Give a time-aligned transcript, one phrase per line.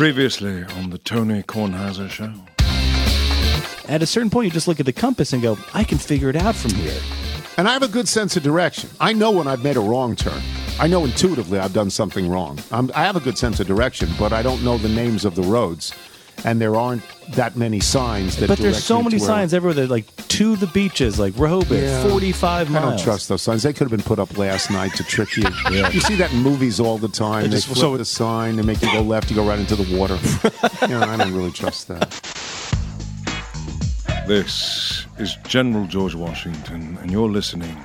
[0.00, 2.32] Previously on the Tony Kornheiser Show.
[3.86, 6.30] At a certain point, you just look at the compass and go, I can figure
[6.30, 6.98] it out from here.
[7.58, 8.88] And I have a good sense of direction.
[8.98, 10.40] I know when I've made a wrong turn.
[10.78, 12.58] I know intuitively I've done something wrong.
[12.72, 15.34] I'm, I have a good sense of direction, but I don't know the names of
[15.34, 15.92] the roads.
[16.44, 17.02] And there aren't
[17.32, 21.18] that many signs that But there's so many signs everywhere that like to the beaches,
[21.18, 22.08] like Rehoboth, Yeah.
[22.08, 23.62] 45 I don't trust those signs.
[23.62, 25.44] They could have been put up last night to trick you.
[25.90, 27.44] You see that in movies all the time.
[27.44, 29.76] They, just- flip so- the sign, they make you go left, you go right into
[29.76, 30.18] the water.
[30.88, 32.10] you know, I don't really trust that.
[34.26, 37.76] This is General George Washington, and you're listening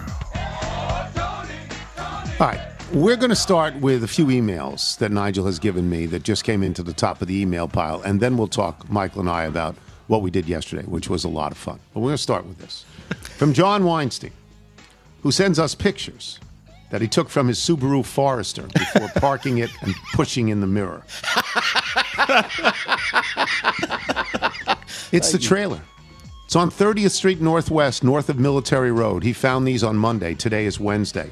[2.40, 2.71] All right.
[2.94, 6.44] We're going to start with a few emails that Nigel has given me that just
[6.44, 9.44] came into the top of the email pile, and then we'll talk, Michael and I,
[9.44, 9.76] about
[10.08, 11.80] what we did yesterday, which was a lot of fun.
[11.94, 12.84] But we're going to start with this.
[13.38, 14.32] From John Weinstein,
[15.22, 16.38] who sends us pictures
[16.90, 21.02] that he took from his Subaru Forester before parking it and pushing in the mirror.
[25.12, 25.80] it's the trailer.
[26.44, 29.22] It's on 30th Street Northwest, north of Military Road.
[29.22, 30.34] He found these on Monday.
[30.34, 31.30] Today is Wednesday.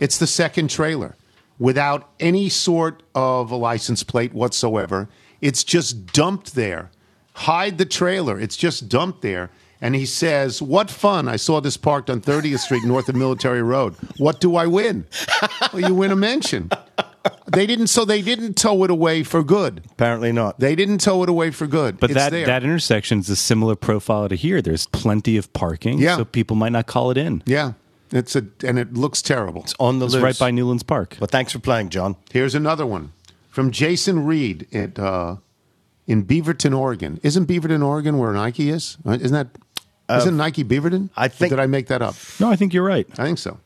[0.00, 1.16] It's the second trailer
[1.58, 5.08] without any sort of a license plate whatsoever.
[5.40, 6.90] It's just dumped there.
[7.34, 8.38] Hide the trailer.
[8.38, 9.50] It's just dumped there.
[9.80, 11.28] And he says, What fun.
[11.28, 13.94] I saw this parked on 30th Street north of Military Road.
[14.16, 15.06] What do I win?
[15.72, 16.70] well, you win a mention.
[17.46, 19.82] They didn't, so they didn't tow it away for good.
[19.92, 20.58] Apparently not.
[20.58, 22.00] They didn't tow it away for good.
[22.00, 22.46] But It's that, there.
[22.46, 24.60] that intersection is a similar profile to here.
[24.62, 26.16] There's plenty of parking, Yeah.
[26.16, 27.42] so people might not call it in.
[27.46, 27.72] yeah,
[28.12, 29.62] it's a, and it looks terrible.
[29.62, 30.22] It's on the It's loose.
[30.22, 31.16] right by Newlands Park.
[31.20, 32.16] But thanks for playing, John.
[32.30, 33.12] Here's another one
[33.50, 35.36] from Jason Reed at uh,
[36.06, 37.20] in Beaverton, Oregon.
[37.22, 38.96] Isn't Beaverton, Oregon, where Nike is?
[39.06, 39.48] Uh, Isn't that?
[40.08, 41.10] not Nike Beaverton?
[41.16, 42.14] I Or think- Did I make that up?
[42.40, 43.06] No, I think you're right.
[43.18, 43.58] I think so.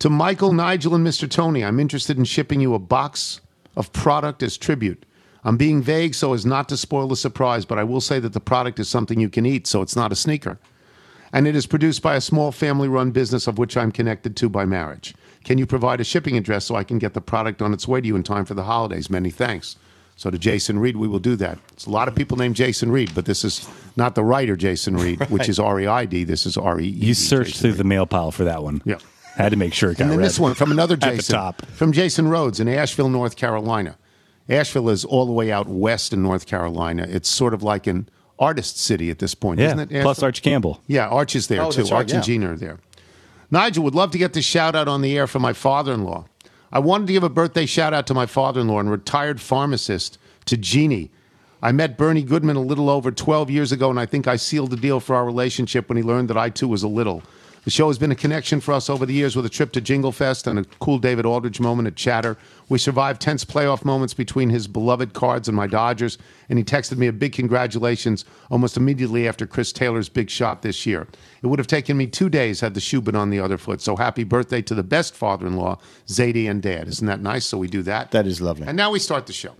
[0.00, 1.28] To Michael, Nigel, and Mr.
[1.30, 3.40] Tony, I'm interested in shipping you a box
[3.76, 5.04] of product as tribute.
[5.44, 8.32] I'm being vague so as not to spoil the surprise, but I will say that
[8.32, 10.58] the product is something you can eat, so it's not a sneaker.
[11.32, 14.48] And it is produced by a small family run business of which I'm connected to
[14.48, 15.14] by marriage.
[15.44, 18.00] Can you provide a shipping address so I can get the product on its way
[18.00, 19.10] to you in time for the holidays?
[19.10, 19.76] Many thanks.
[20.16, 21.58] So to Jason Reed, we will do that.
[21.72, 24.96] It's a lot of people named Jason Reed, but this is not the writer Jason
[24.96, 26.24] Reed, which is R E I D.
[26.24, 26.88] This is R E E.
[26.88, 28.80] You searched through the mail pile for that one.
[28.86, 28.98] Yeah.
[29.34, 30.26] Had to make sure it got And then read.
[30.26, 31.52] this one from another Jason.
[31.74, 33.98] From Jason Rhodes in Asheville, North Carolina.
[34.48, 37.06] Asheville is all the way out west in North Carolina.
[37.08, 39.66] It's sort of like an artist city at this point, Yeah.
[39.74, 40.02] isn't it?
[40.02, 40.80] Plus Arch Campbell.
[40.86, 41.82] Yeah, Arch is there Oh, too.
[41.82, 42.34] right, Arch and yeah.
[42.34, 42.78] Gina are there.
[43.50, 46.04] Nigel would love to get this shout out on the air for my father in
[46.04, 46.26] law.
[46.72, 49.40] I wanted to give a birthday shout out to my father in law and retired
[49.40, 51.10] pharmacist, to Jeannie.
[51.62, 54.70] I met Bernie Goodman a little over 12 years ago, and I think I sealed
[54.70, 57.22] the deal for our relationship when he learned that I too was a little.
[57.66, 59.80] The show has been a connection for us over the years with a trip to
[59.80, 62.36] Jingle Fest and a cool David Aldridge moment at Chatter.
[62.68, 66.16] We survived tense playoff moments between his beloved Cards and my Dodgers,
[66.48, 70.86] and he texted me a big congratulations almost immediately after Chris Taylor's big shot this
[70.86, 71.08] year.
[71.42, 73.80] It would have taken me two days had the shoe been on the other foot.
[73.80, 76.86] So happy birthday to the best father-in-law, Zadie and Dad.
[76.86, 77.46] Isn't that nice?
[77.46, 78.12] So we do that.
[78.12, 78.68] That is lovely.
[78.68, 79.56] And now we start the show.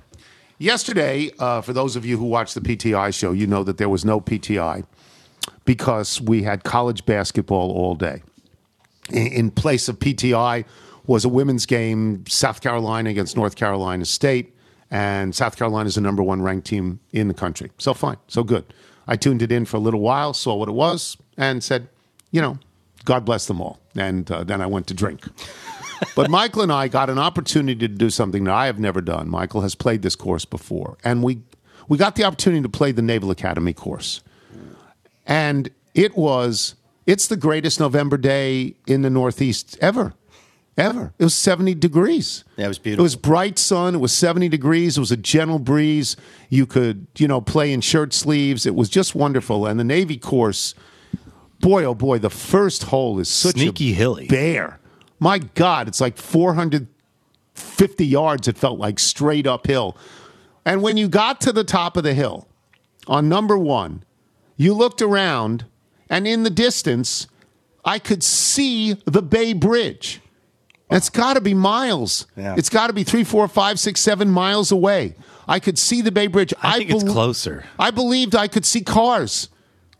[0.58, 3.88] Yesterday, uh, for those of you who watched the PTI show, you know that there
[3.88, 4.84] was no PTI
[5.66, 8.22] because we had college basketball all day.
[9.10, 10.64] In, in place of PTI
[11.06, 14.54] was a women's game, South Carolina against North Carolina State,
[14.90, 17.70] and South Carolina is the number one ranked team in the country.
[17.78, 18.64] So fine, so good.
[19.06, 21.88] I tuned it in for a little while, saw what it was, and said,
[22.30, 22.58] you know,
[23.04, 23.78] God bless them all.
[23.94, 25.24] And uh, then I went to drink.
[26.14, 29.28] But Michael and I got an opportunity to do something that I have never done.
[29.28, 31.40] Michael has played this course before, and we
[31.88, 34.20] we got the opportunity to play the Naval Academy course,
[35.26, 36.74] and it was
[37.06, 40.14] it's the greatest November day in the Northeast ever,
[40.76, 41.12] ever.
[41.18, 42.44] It was seventy degrees.
[42.56, 43.94] Yeah, it was It was bright sun.
[43.94, 44.96] It was seventy degrees.
[44.96, 46.16] It was a gentle breeze.
[46.48, 48.66] You could you know play in shirt sleeves.
[48.66, 49.66] It was just wonderful.
[49.66, 50.74] And the Navy course,
[51.60, 54.26] boy oh boy, the first hole is such Sneaky a hilly.
[54.26, 54.80] bear.
[55.18, 59.96] My God, it's like 450 yards, it felt like straight uphill.
[60.64, 62.46] And when you got to the top of the hill
[63.06, 64.02] on number one,
[64.56, 65.64] you looked around,
[66.08, 67.26] and in the distance,
[67.84, 70.20] I could see the Bay Bridge.
[70.90, 72.26] It's got to be miles.
[72.36, 72.54] Yeah.
[72.56, 75.14] It's got to be three, four, five, six, seven miles away.
[75.48, 76.54] I could see the Bay Bridge.
[76.62, 77.64] I think it's closer.
[77.78, 79.48] I believed I could see cars.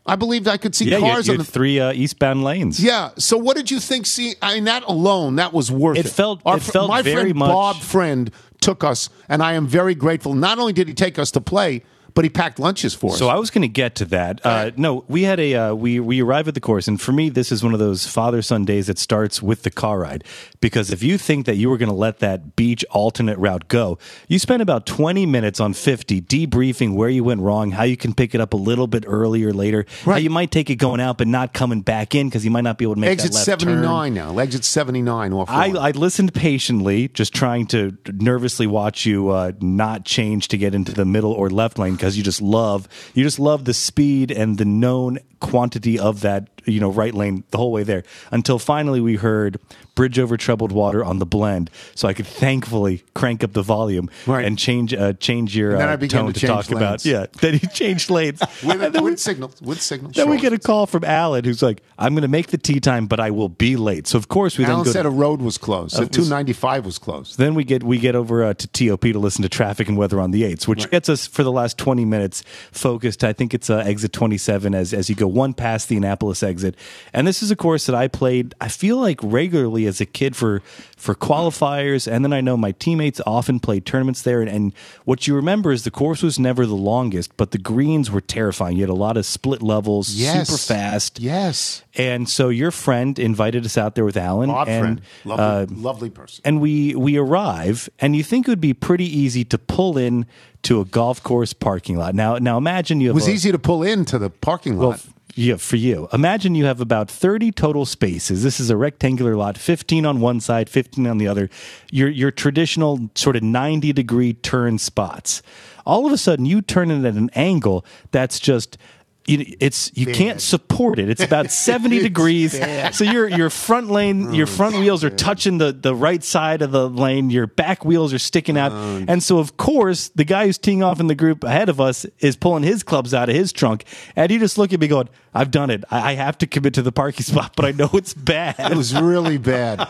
[0.08, 2.44] I believed I could see Yeah, you had, cars you on the three uh, eastbound
[2.44, 2.78] lanes.
[2.82, 3.10] yeah.
[3.18, 4.06] So what did you think?
[4.06, 6.06] See, I mean, that alone, that was worth it.
[6.06, 8.30] It felt- Our it felt my very friend much- Bob friend
[8.60, 10.34] took us, and I am very grateful.
[10.34, 11.82] Not only did he take us to play,
[12.16, 13.18] but he packed lunches for us.
[13.18, 14.44] So I was going to get to that.
[14.44, 17.28] Uh, no, we had a uh, we we arrive at the course, and for me,
[17.28, 20.24] this is one of those father son days that starts with the car ride.
[20.60, 23.98] Because if you think that you were going to let that beach alternate route go,
[24.26, 28.14] you spend about twenty minutes on fifty debriefing where you went wrong, how you can
[28.14, 30.22] pick it up a little bit earlier later, how Right.
[30.24, 32.78] you might take it going out but not coming back in because you might not
[32.78, 34.36] be able to make exit seventy nine now.
[34.38, 35.48] Exit seventy nine off.
[35.48, 35.66] I.
[35.76, 40.92] I listened patiently, just trying to nervously watch you uh, not change to get into
[40.92, 44.58] the middle or left lane because you just love you just love the speed and
[44.58, 48.04] the known quantity of that you know right lane the whole way there.
[48.30, 49.58] Until finally we heard
[49.96, 54.08] bridge over troubled water on the blend so i could thankfully crank up the volume
[54.26, 54.44] Right.
[54.44, 57.66] and change uh, change your uh, tone to to, talk change about yeah then he
[57.66, 59.60] changed lanes with, And then we- with signals.
[59.60, 60.14] With signals.
[60.14, 62.78] then we get a call from Alan, who's like, "I'm going to make the tee
[62.78, 64.90] time, but I will be late." So of course we then Alan go.
[64.92, 66.12] said to- a road was closed.
[66.12, 67.38] Two ninety five was closed.
[67.38, 70.20] then we get we get over uh, to TOP to listen to traffic and weather
[70.20, 73.24] on the eights, which gets us for the last twenty minutes focused.
[73.24, 76.42] I think it's uh, exit twenty seven as as you go one past the Annapolis
[76.42, 76.74] exit,
[77.14, 78.54] and this is a course that I played.
[78.60, 80.62] I feel like regularly as a kid for
[80.96, 84.40] for qualifiers, and then I know my teammates often played tournaments there.
[84.40, 84.72] And, and
[85.04, 88.76] what you remember is the course was never the longest, but the greens were terrifying.
[88.76, 90.48] You had a lot of split levels, Yes.
[90.48, 91.20] super fast.
[91.20, 91.82] Yes.
[91.94, 95.00] And so your friend invited us out there with Alan, Odd and friend.
[95.24, 96.42] Lovely, uh, lovely person.
[96.44, 100.26] and we we arrive and you think it would be pretty easy to pull in
[100.62, 103.52] to a golf course parking lot now now imagine you have It was a- easy
[103.52, 104.88] to pull into the parking lot.
[104.88, 105.00] well,
[105.38, 106.08] yeah, for you.
[106.14, 108.42] Imagine you have about 30 total spaces.
[108.42, 111.50] This is a rectangular lot, 15 on one side, 15 on the other.
[111.92, 115.42] Your your traditional sort of 90 degree turn spots.
[115.84, 118.78] All of a sudden you turn it at an angle that's just
[119.28, 121.08] it's you can't support it.
[121.08, 122.58] It's about 70 degrees.
[122.96, 124.36] So your your front lane, mm.
[124.36, 127.30] your front wheels are touching the the right side of the lane.
[127.30, 128.72] Your back wheels are sticking out.
[128.72, 129.06] Mm.
[129.08, 132.06] And so of course, the guy who's teeing off in the group ahead of us
[132.20, 133.84] is pulling his clubs out of his trunk.
[134.14, 135.84] And he just look at me going, I've done it.
[135.90, 138.56] I, I have to commit to the parking spot, but I know it's bad.
[138.58, 139.88] it was really bad.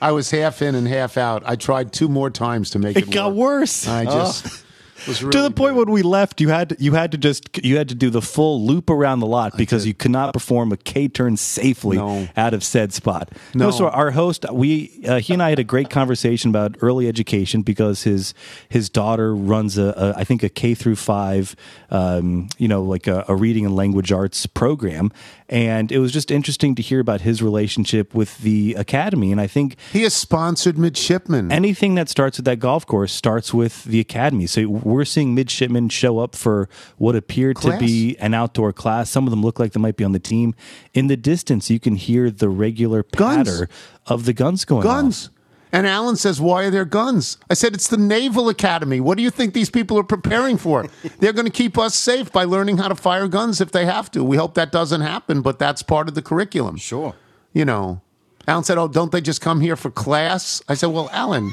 [0.00, 1.42] I was half in and half out.
[1.46, 3.08] I tried two more times to make it.
[3.08, 3.60] It got work.
[3.60, 3.88] worse.
[3.88, 4.10] I oh.
[4.10, 4.63] just was
[5.08, 5.78] really to the point bad.
[5.86, 8.22] when we left, you had to, you had to just you had to do the
[8.22, 12.28] full loop around the lot because you could not perform a K turn safely No.
[12.36, 13.30] out of said spot.
[13.54, 13.70] No, No.
[13.70, 17.62] so our host, we uh, he and I had a great conversation about early education
[17.62, 18.34] because his
[18.68, 21.56] his daughter runs a, a I think a K through five,
[21.90, 25.10] um, you know, like a, a reading and language arts program,
[25.48, 29.30] and it was just interesting to hear about his relationship with the academy.
[29.30, 31.52] And I think he has sponsored midshipmen.
[31.52, 34.46] anything that starts at that golf course starts with the academy.
[34.46, 39.10] So we're seeing midshipmen show up for what appeared to be an outdoor class.
[39.10, 40.54] Some of them look like they might be on the team.
[40.94, 43.48] In the distance, you can hear the regular Guns.
[43.48, 43.68] patter
[44.06, 45.30] of the guns going guns.
[45.74, 47.36] And Alan says, Why are there guns?
[47.50, 49.00] I said, It's the Naval Academy.
[49.00, 50.86] What do you think these people are preparing for?
[51.18, 54.08] They're going to keep us safe by learning how to fire guns if they have
[54.12, 54.22] to.
[54.22, 56.76] We hope that doesn't happen, but that's part of the curriculum.
[56.76, 57.16] Sure.
[57.52, 58.00] You know,
[58.46, 60.62] Alan said, Oh, don't they just come here for class?
[60.68, 61.52] I said, Well, Alan,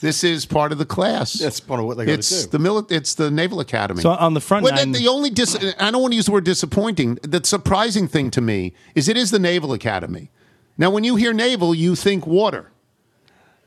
[0.00, 1.34] this is part of the class.
[1.34, 2.58] That's part of what they gotta It's do.
[2.58, 4.00] the mili- It's the Naval Academy.
[4.02, 6.26] So on the front well, nine- the, the only dis- I don't want to use
[6.26, 7.20] the word disappointing.
[7.22, 10.32] The surprising thing to me is it is the Naval Academy.
[10.76, 12.72] Now, when you hear naval, you think water.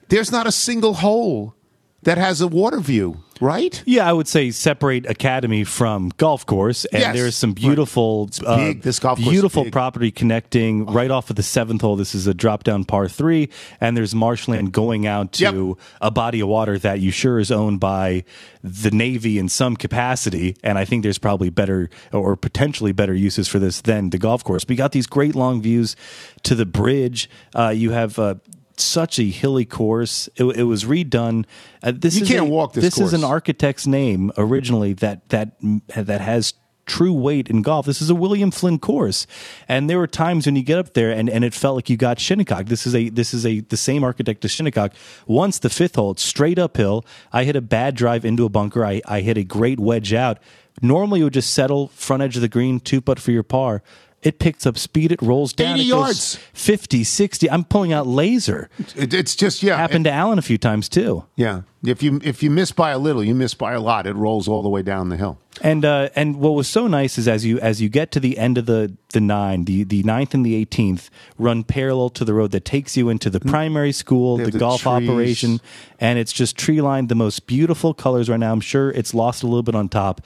[0.10, 1.56] There's not a single hole
[2.04, 3.82] that has a water view, right?
[3.86, 7.16] Yeah, I would say separate academy from golf course, and Yes.
[7.16, 8.82] there's some beautiful, uh, big.
[8.82, 11.96] This golf beautiful property connecting right off of the seventh hole.
[11.96, 13.48] This is a drop down par three,
[13.80, 15.44] and there's marshland going out to
[15.78, 15.86] Yep.
[16.02, 18.26] a body of water that you sure is owned by
[18.62, 20.58] the Navy in some capacity.
[20.62, 24.44] And I think there's probably better or potentially better uses for this than the golf
[24.44, 24.66] course.
[24.68, 25.96] We got these great long views
[26.44, 27.30] to the bridge.
[27.56, 28.20] Uh, you have.
[28.20, 28.36] Uh,
[28.80, 30.28] such a hilly course.
[30.36, 31.46] It, it was redone.
[31.82, 35.30] Uh, this You is can't a- walk this This is an architect's name originally that
[35.30, 35.52] that
[35.96, 36.54] that has
[36.86, 37.86] true weight in golf.
[37.86, 39.26] This is a William Flynn course,
[39.70, 41.96] and there were times when you get up there and, and it felt like you
[41.96, 42.66] got Shinnecock.
[42.66, 44.94] This is a this is a the same architect as Shinnecock.
[45.26, 47.06] Once the fifth hole, straight uphill.
[47.32, 48.86] I hit a bad drive into a bunker.
[48.86, 50.40] I, I hit a great wedge out.
[50.82, 53.82] Normally, it would just settle front edge of the green, two putt for your par.
[54.24, 55.12] It picks up speed.
[55.12, 55.76] It rolls down.
[55.76, 56.36] 80 it yards.
[56.54, 57.50] 50, 60.
[57.50, 58.70] I'm pulling out laser.
[58.96, 59.78] It, it's just yeah.
[59.78, 61.26] Happened to Alan a few times too.
[61.36, 61.62] yeah.
[61.86, 64.08] If you if you miss by a little, you miss by a lot.
[64.08, 65.38] It rolls all the way down the hill.
[65.62, 68.38] And uh, and what was so nice is as you as you get to the
[68.38, 72.34] end of the the nine, the the ninth and the eighteenth run parallel to the
[72.34, 75.10] road that takes you into the primary school, the, the golf trees.
[75.10, 75.60] operation,
[76.00, 78.54] and it's just tree lined, the most beautiful colors right now.
[78.54, 80.22] I'm sure it's lost a little bit on top,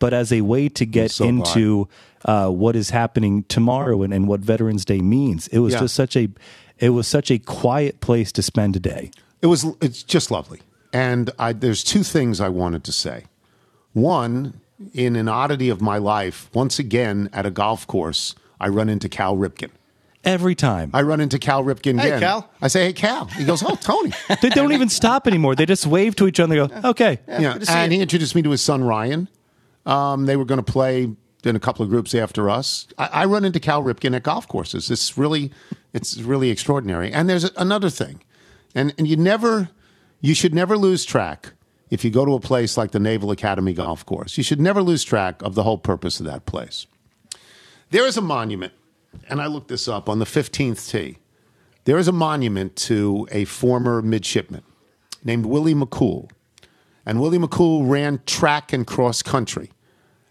[0.00, 1.88] but as a way to get so into
[2.24, 5.80] uh, what is happening tomorrow and, and what Veterans Day means, it was Yeah.
[5.80, 6.28] just such a
[6.78, 9.10] it was such a quiet place to spend a day.
[9.42, 9.64] It was.
[9.80, 10.60] It's just lovely.
[10.92, 13.24] And I, there's two things I wanted to say.
[13.92, 14.60] One,
[14.94, 19.08] in an oddity of my life, once again at a golf course, I run into
[19.08, 19.70] Cal Ripken.
[20.22, 20.90] Every time.
[20.92, 22.20] I run into Cal Ripken Hey, again.
[22.20, 22.50] Cal.
[22.60, 25.54] I say, "Hey, Cal." He goes, "Oh, Tony." they don't even stop anymore.
[25.54, 27.20] They just wave to each other and go, okay.
[27.26, 27.96] yeah, good to see and you.
[27.98, 29.28] he introduced me to his son Ryan.
[29.86, 31.08] Um, they were going to play
[31.44, 32.86] in a couple of groups after us.
[32.98, 34.90] I, I run into Cal Ripken at golf courses.
[34.90, 35.50] It's really,
[35.92, 37.12] it's really extraordinary.
[37.12, 38.22] And there's another thing,
[38.74, 39.70] and and you never,
[40.20, 41.52] you should never lose track
[41.90, 44.38] if you go to a place like the Naval Academy Golf Course.
[44.38, 46.86] You should never lose track of the whole purpose of that place.
[47.90, 48.72] There is a monument,
[49.28, 51.18] and I looked this up on the 15th tee.
[51.84, 54.62] There is a monument to a former midshipman
[55.24, 56.30] named Willie McCool.
[57.06, 59.70] And Willie McCool ran track and cross country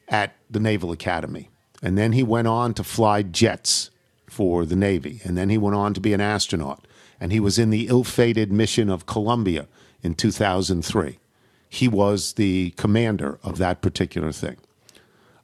[0.07, 1.49] at the Naval Academy.
[1.81, 3.89] And then he went on to fly jets
[4.27, 5.21] for the Navy.
[5.23, 6.85] And then he went on to be an astronaut.
[7.19, 9.67] And he was in the ill fated mission of Columbia
[10.01, 11.19] in 2003.
[11.67, 14.57] He was the commander of that particular thing.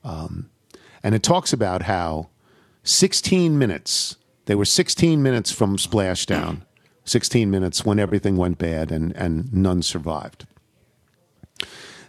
[0.03, 0.50] Um,
[1.03, 2.29] and it talks about how
[2.84, 4.15] 16 minutes,
[4.46, 6.62] they were 16 minutes from splashdown,
[7.03, 10.46] 16 minutes when everything went bad and, and none survived.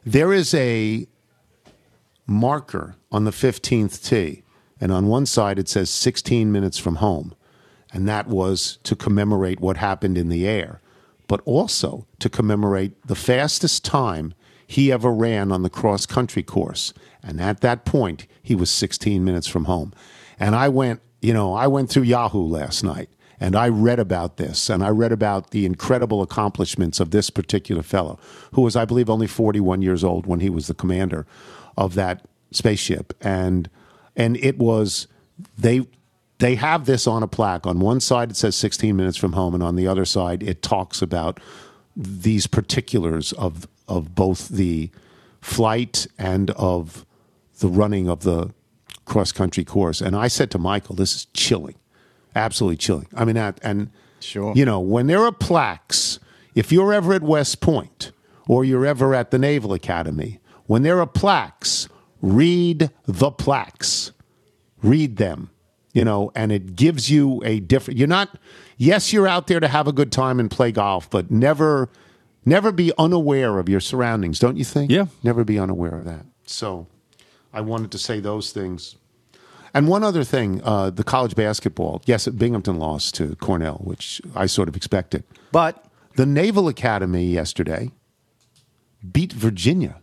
[0.05, 1.07] There is a
[2.27, 4.43] marker on the 15th tee,
[4.81, 7.35] and on one side it says 16 minutes from home,
[7.93, 10.81] and that was to commemorate what happened in the air,
[11.29, 14.35] but also to commemorate the fastest time
[14.67, 16.93] he ever ran on the cross country course.
[17.23, 19.93] And at that point, he was 16 minutes from home.
[20.39, 23.09] And I went, you know, I went through Yahoo last night
[23.41, 27.83] and I read about this and I read about the incredible accomplishments of this particular
[27.83, 28.19] fellow,
[28.53, 31.27] who was, I believe, only 41 years old when he was the commander
[31.77, 33.13] of that spaceship.
[33.21, 33.69] And
[34.17, 35.07] and it was
[35.59, 35.87] they
[36.39, 37.67] they have this on a plaque.
[37.67, 40.63] On one side it says 16 minutes from home, and on the other side it
[40.63, 41.41] talks about
[41.95, 44.91] these particulars of of both the
[45.41, 47.05] flight and of
[47.61, 48.53] the running of the
[49.05, 50.01] cross country course.
[50.01, 51.77] And I said to Michael, "This is chilling,
[52.37, 53.91] absolutely chilling." I mean, that and
[54.21, 54.53] Sure.
[54.55, 56.19] you know, when there are plaques,
[56.55, 58.13] if you're ever at West Point
[58.49, 61.89] or you're ever at the Naval Academy, when there are plaques,
[62.23, 64.13] read the plaques
[64.83, 65.51] read them
[65.93, 68.39] you know and it gives you a different you're not
[68.77, 71.89] yes you're out there to have a good time and play golf but never
[72.45, 75.07] never be unaware of your surroundings don't you think Yeah.
[75.23, 76.87] never be unaware of that so
[77.53, 78.97] i wanted to say those things
[79.77, 84.47] and one other thing uh, the college basketball yes binghamton lost to cornell which i
[84.47, 85.85] sort of expected But
[86.17, 87.91] the naval academy yesterday
[89.13, 90.01] beat virginia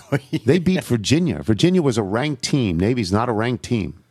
[0.44, 1.42] they beat Virginia.
[1.42, 2.78] Virginia was a ranked team.
[2.78, 4.02] Navy's not a ranked team.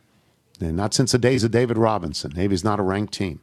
[0.60, 2.32] And not since the days of David Robinson.
[2.34, 3.40] Navy's not a ranked team.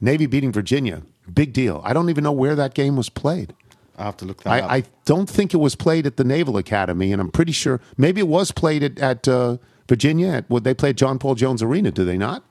[0.00, 1.80] Navy beating Virginia, big deal.
[1.84, 3.54] I don't even know where that game was played.
[3.96, 4.70] I have to look that up.
[4.70, 7.80] I, I don't think it was played at the Naval Academy, and I'm pretty sure
[7.96, 9.58] maybe it was played at, at uh,
[9.88, 10.28] Virginia.
[10.28, 12.44] At, they played John Paul Jones Arena, do they not?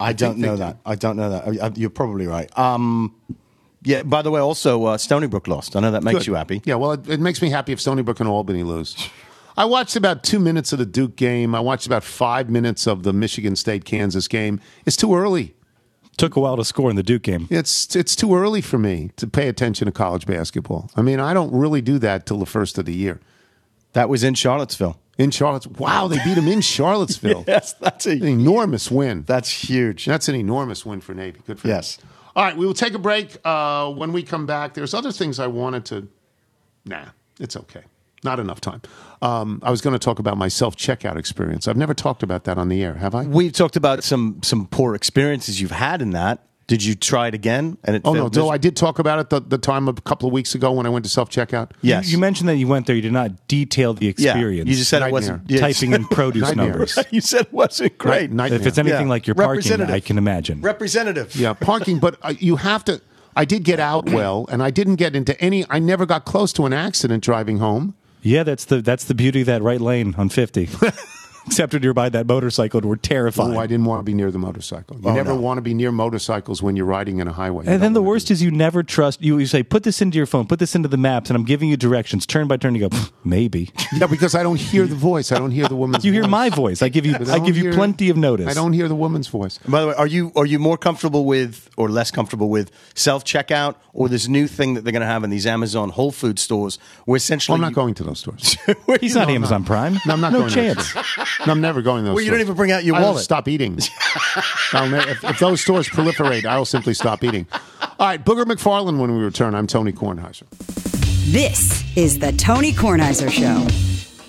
[0.00, 0.78] I don't know that.
[0.84, 1.62] I don't know that.
[1.62, 2.56] Uh, You're probably right.
[2.58, 3.14] Um,
[3.82, 4.02] yeah.
[4.02, 5.76] By the way, also uh, Stony Brook lost.
[5.76, 6.26] I know that makes Good.
[6.26, 6.62] you happy.
[6.64, 8.96] Yeah, well, it, it makes me happy if Stony Brook and Albany lose.
[9.56, 11.54] I watched about two minutes of the Duke game.
[11.54, 14.60] I watched about five minutes of the Michigan State Kansas game.
[14.84, 15.54] It's too early.
[16.16, 17.48] Took a while to score in the Duke game.
[17.50, 20.90] It's it's too early for me to pay attention to college basketball.
[20.96, 23.20] I mean, I don't really do that till the first of the year.
[23.94, 24.98] That was in Charlottesville.
[25.18, 27.44] In Charlottesville, wow, they beat them in Charlottesville.
[27.48, 29.22] Yes, that's An enormous win.
[29.26, 30.06] that's huge.
[30.06, 31.40] That's an enormous win for Navy.
[31.46, 31.76] Good for them.
[31.76, 31.98] Yes.
[32.34, 33.36] All right, we will take a break.
[33.44, 36.08] Uh, when we come back, there's other things I wanted to.
[36.84, 37.04] Nah,
[37.38, 37.82] it's okay.
[38.24, 38.80] Not enough time.
[39.22, 41.68] Um, I was going to talk about my self checkout experience.
[41.68, 43.24] I've never talked about that on the air, have I?
[43.24, 46.40] We've talked about some some poor experiences you've had in that.
[46.66, 47.76] Did you try it again?
[47.84, 49.92] And it Oh no, failed no, I did talk about it the, the time a
[49.92, 51.72] couple of weeks ago when I went to self checkout.
[51.82, 52.06] Yes.
[52.06, 52.96] You, you mentioned that you went there.
[52.96, 54.10] You did not detail the yeah.
[54.10, 54.70] experience.
[54.70, 55.08] You just said Nightmare.
[55.08, 56.68] it wasn't yeah, typing in produce Nightmare.
[56.70, 56.98] numbers.
[57.10, 58.30] you said it wasn't great.
[58.30, 58.58] Nightmare.
[58.58, 59.10] If it's anything Yeah.
[59.10, 59.94] like your parking, Representative.
[59.94, 60.62] I can imagine.
[60.62, 61.36] Representative.
[61.36, 63.02] Yeah, parking, but uh, you have to.
[63.36, 65.66] I did get out well, and I didn't get into any.
[65.68, 67.94] I never got close to an accident driving home.
[68.24, 70.68] Yeah, that's the that's the beauty of that right lane on 50.
[71.46, 73.54] Except when you're by that motorcycle, and we're terrified.
[73.54, 74.96] Oh, I didn't want to be near the motorcycle.
[74.98, 75.40] You Oh, never no.
[75.40, 77.64] want to be near motorcycles when you're riding in a highway.
[77.66, 79.20] You and then the worst is you never trust.
[79.22, 81.44] You, you say, put this into your phone, put this into the maps, and I'm
[81.44, 82.74] giving you directions turn by turn.
[82.74, 83.70] You go, maybe.
[83.94, 85.30] Yeah, because I don't hear the voice.
[85.30, 85.98] I don't hear the woman's.
[85.98, 86.04] Voice.
[86.06, 86.30] You hear voice.
[86.30, 86.82] my voice.
[86.82, 87.12] I give you.
[87.12, 88.48] But I don't give you plenty of notice.
[88.48, 89.58] I don't hear the woman's voice.
[89.58, 93.24] By the way, are you are you more comfortable with or less comfortable with self
[93.24, 96.38] checkout or this new thing that they're going to have in these Amazon Whole Food
[96.40, 98.56] stores where essentially Well, I'm not you- going to those stores.
[99.00, 99.94] He's not Amazon Prime.
[100.06, 101.33] No, I'm not no going to those chance.
[101.34, 101.46] Stores.
[101.46, 103.22] No, I'm never going to those Well, you don't even bring out your I'll wallet.
[103.24, 103.78] stop eating.
[104.72, 107.46] I'll ne- if, if those stores proliferate, I'll simply stop eating.
[107.98, 109.54] All right, Booger McFarland when we return.
[109.54, 110.44] I'm Tony Kornheiser.
[111.32, 113.60] This is the Tony Kornheiser Show.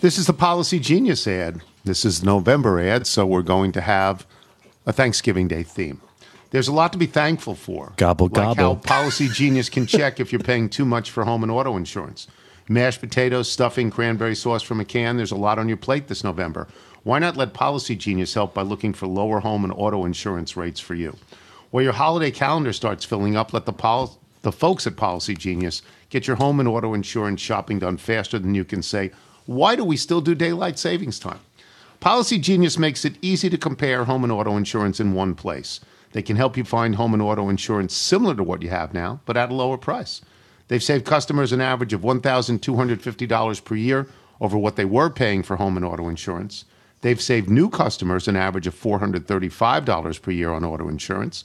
[0.01, 1.61] This is the Policy Genius ad.
[1.83, 4.25] This is November ad, so we're going to have
[4.85, 5.99] a Thanksgiving Day theme.
[6.51, 7.93] There's a lot to be thankful for.
[7.97, 8.63] Gobble, like gobble.
[8.63, 12.27] how Policy Genius can check if you're paying too much for home and auto insurance.
[12.69, 15.17] Mashed potatoes, stuffing, cranberry sauce from a can.
[15.17, 16.67] There's a lot on your plate this November.
[17.05, 20.79] Why not let Policy Genius help by looking for lower home and auto insurance rates
[20.79, 21.15] for you?
[21.69, 25.83] While your holiday calendar starts filling up, let the pol- the folks at Policy Genius
[26.09, 29.11] get your home and auto insurance shopping done faster than you can say,
[29.45, 31.41] why do we still do daylight savings time?
[31.99, 35.81] Policy Genius makes it easy to compare home and auto insurance in one place.
[36.13, 39.19] They can help you find home and auto insurance similar to what you have now,
[39.27, 40.21] but at a lower price.
[40.69, 44.07] They've saved customers an average of $1,250 per year
[44.41, 46.65] over what they were paying for home and auto insurance.
[47.05, 51.43] They've saved new customers an average of $435 per year on auto insurance.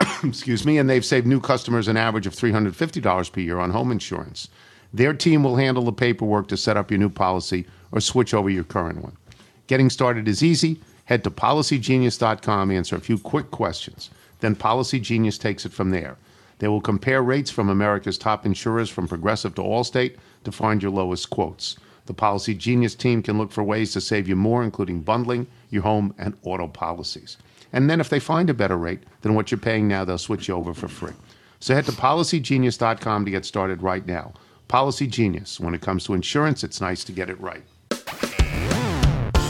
[0.24, 3.92] Excuse me, and they've saved new customers an average of $350 per year on home
[3.92, 4.48] insurance.
[4.92, 8.50] Their team will handle the paperwork to set up your new policy or switch over
[8.50, 9.16] your current one.
[9.68, 10.80] Getting started is easy.
[11.04, 14.10] Head to policygenius.com, answer a few quick questions.
[14.40, 16.16] Then Policy Genius takes it from there.
[16.58, 20.90] They will compare rates from America's top insurers from Progressive to Allstate to find your
[20.90, 21.76] lowest quotes.
[22.06, 25.82] The Policy Genius team can look for ways to save you more, including bundling your
[25.82, 27.36] home and auto policies.
[27.72, 30.48] And then if they find a better rate than what you're paying now, they'll switch
[30.48, 31.12] you over for free.
[31.58, 34.34] So head to policygenius.com to get started right now.
[34.68, 35.60] Policy Genius.
[35.60, 37.64] When it comes to insurance, it's nice to get it right.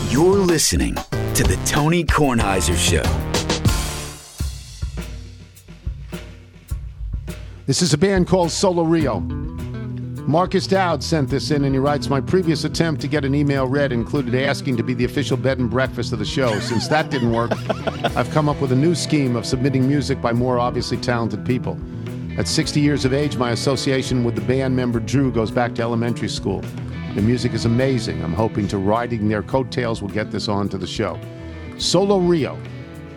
[0.08, 0.94] You're listening
[1.34, 3.02] to the Tony Kornheiser Show.
[7.66, 9.20] This is a band called Solo Rio.
[10.26, 13.68] Marcus Dowd sent this in and he writes My previous attempt to get an email
[13.68, 16.58] read included asking to be the official bed and breakfast of the show.
[16.58, 17.52] Since that didn't work,
[18.16, 21.78] I've come up with a new scheme of submitting music by more obviously talented people.
[22.36, 25.82] At 60 years of age, my association with the band member Drew goes back to
[25.82, 26.60] elementary school.
[27.14, 28.20] The music is amazing.
[28.24, 31.20] I'm hoping to riding their coattails will get this on to the show.
[31.78, 32.58] Solo Rio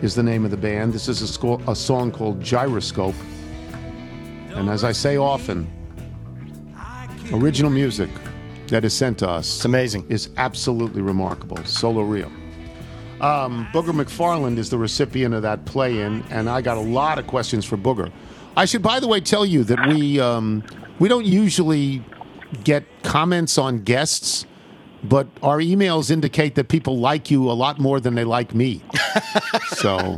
[0.00, 0.92] is the name of the band.
[0.92, 3.16] This is a, sco- a song called Gyroscope.
[4.50, 5.68] And as I say often,
[7.32, 8.10] original music
[8.68, 10.06] that is sent to us It's amazing.
[10.08, 11.56] is absolutely remarkable.
[11.64, 12.26] Solo Rio.
[13.20, 17.26] Um, Booger McFarland is the recipient of that play-in, and I got a lot of
[17.26, 18.10] questions for Booger.
[18.56, 20.62] I should, by the way, tell you that we um,
[20.98, 22.02] we don't usually
[22.64, 24.46] get comments on guests,
[25.04, 28.82] but our emails indicate that people like you a lot more than they like me.
[29.76, 30.16] so,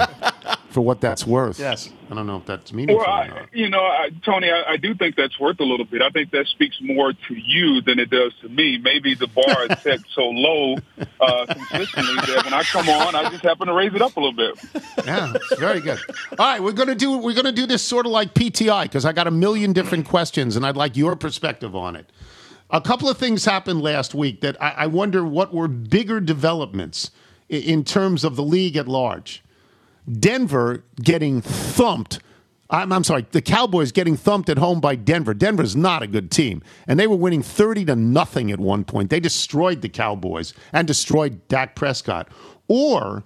[0.73, 1.91] for what that's worth, Yes.
[2.11, 3.05] I don't know if that's meaningful.
[3.07, 6.03] Well, I, you know, I, Tony, I, I do think that's worth a little bit.
[6.03, 8.79] I think that speaks more to you than it does to me.
[8.79, 10.77] Maybe the bar is set so low
[11.21, 14.21] uh, consistently that when I come on, I just happen to raise it up a
[14.21, 14.59] little bit.
[15.07, 15.99] Yeah, very good.
[16.39, 19.13] All right, we're gonna do we're gonna do this sort of like PTI because I
[19.13, 22.11] got a million different questions and I'd like your perspective on it.
[22.71, 27.11] A couple of things happened last week that I, I wonder what were bigger developments
[27.51, 29.43] i- in terms of the league at large.
[30.11, 32.21] Denver getting thumped.
[32.71, 35.35] I'm, I'm sorry, the Cowboys getting thumped at home by Denver.
[35.35, 39.11] Denver's not a good team, and they were winning 30 to nothing at one point.
[39.11, 42.29] They destroyed the Cowboys and destroyed Dak Prescott.
[42.69, 43.25] Or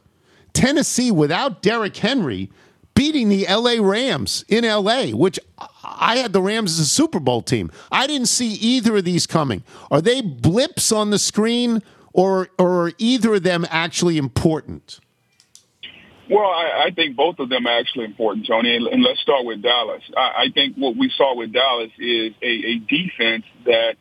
[0.53, 2.51] Tennessee without Derrick Henry
[2.95, 5.39] beating the LA Rams in LA, which
[5.85, 7.71] I had the Rams as a Super Bowl team.
[7.93, 9.63] I didn't see either of these coming.
[9.91, 14.99] Are they blips on the screen or or are either of them actually important?
[16.29, 18.75] Well, I, I think both of them are actually important, Tony.
[18.75, 20.03] And, and let's start with Dallas.
[20.17, 23.97] I, I think what we saw with Dallas is a, a defense that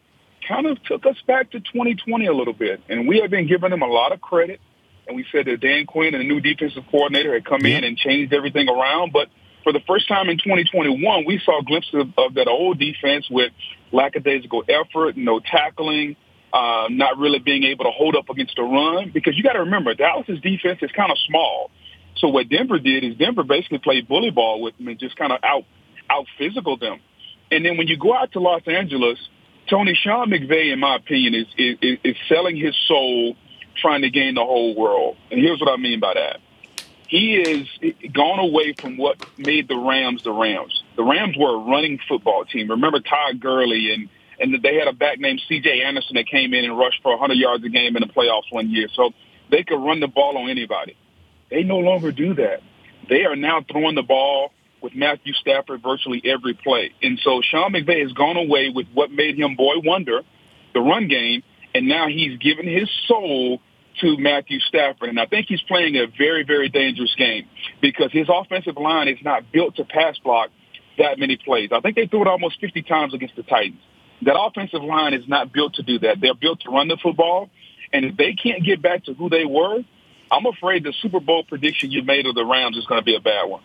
[0.48, 2.82] kind of took us back to 2020 a little bit.
[2.90, 4.60] And we have been giving them a lot of credit.
[5.08, 7.96] And we said that Dan Quinn and the new defensive coordinator had come in and
[7.96, 9.14] changed everything around.
[9.14, 9.30] But
[9.64, 13.52] for the first time in 2021, we saw glimpses of, of that old defense with
[13.92, 16.16] lackadaisical effort, no tackling,
[16.52, 19.12] uh, not really being able to hold up against the run.
[19.14, 21.70] Because you got to remember, Dallas's defense is kind of small.
[22.18, 25.32] So what Denver did is Denver basically played bully ball with them and just kind
[25.32, 25.64] of out
[26.10, 27.00] out physical them.
[27.52, 29.18] And then when you go out to Los Angeles,
[29.70, 33.36] Tony Sean McVay, in my opinion, is is, is selling his soul,
[33.82, 35.18] trying to gain the whole world.
[35.32, 36.40] And here's what I mean by that:
[37.08, 37.68] he is
[38.14, 40.84] gone away from what made the Rams the Rams.
[40.96, 42.70] The Rams were a running football team.
[42.70, 45.82] Remember Todd Gurley and and they had a back named C.J.
[45.82, 48.70] Anderson that came in and rushed for 100 yards a game in the playoffs one
[48.70, 48.90] year.
[48.94, 49.12] So
[49.50, 50.98] they could run the ball on anybody.
[51.56, 52.60] They no longer do that.
[53.08, 56.92] They are now throwing the ball with Matthew Stafford virtually every play.
[57.02, 60.20] And so Sean McVay has gone away with what made him boy wonder,
[60.74, 63.62] the run game, and now he's given his soul
[64.02, 65.08] to Matthew Stafford.
[65.08, 67.48] And I think he's playing a very, very dangerous game
[67.80, 70.50] because his offensive line is not built to pass block
[70.98, 71.70] that many plays.
[71.72, 73.80] I think they threw it almost 50 times against the Titans.
[74.24, 76.20] That offensive line is not built to do that.
[76.20, 77.50] They're built to run the football.
[77.94, 79.86] And if they can't get back to who they were,
[80.32, 83.16] I'm afraid the Super Bowl prediction you made of the Rams is going to be
[83.16, 83.62] a bad one.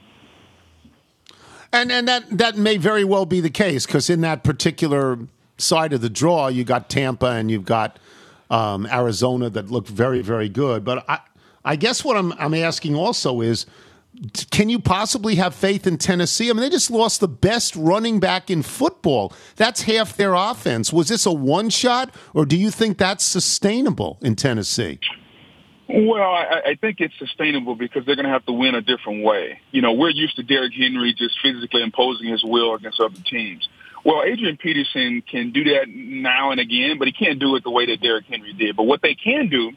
[1.73, 5.19] And and that that may very well be the case because in that particular
[5.57, 7.99] side of the draw, you got Tampa and you've got
[8.51, 10.85] um, Arizona that looked very very good.
[10.85, 11.21] But I
[11.65, 13.67] I guess what I'm I'm asking also is.
[14.51, 16.51] Can you possibly have faith in Tennessee?
[16.51, 19.33] I mean, they just lost the best running back in football.
[19.55, 20.93] That's half their offense.
[20.93, 24.99] Was this a one shot, or do you think that's sustainable in Tennessee?
[25.93, 29.25] Well, I, I think it's sustainable because they're going to have to win a different
[29.25, 29.61] way.
[29.73, 33.69] You know, we're used to Derrick Henry just physically imposing his will against other teams.
[34.05, 37.71] Well, Adrian Peterson can do that now and again, but he can't do it the
[37.71, 38.77] way that Derrick Henry did.
[38.77, 39.73] But what they can do